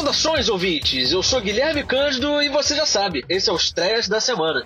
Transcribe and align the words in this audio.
Saudações, 0.00 0.48
ouvintes! 0.48 1.12
Eu 1.12 1.22
sou 1.22 1.42
Guilherme 1.42 1.84
Cândido 1.84 2.42
e 2.42 2.48
você 2.48 2.74
já 2.74 2.86
sabe, 2.86 3.22
esse 3.28 3.50
é 3.50 3.52
o 3.52 3.56
Estreias 3.56 4.08
da 4.08 4.18
Semana. 4.18 4.64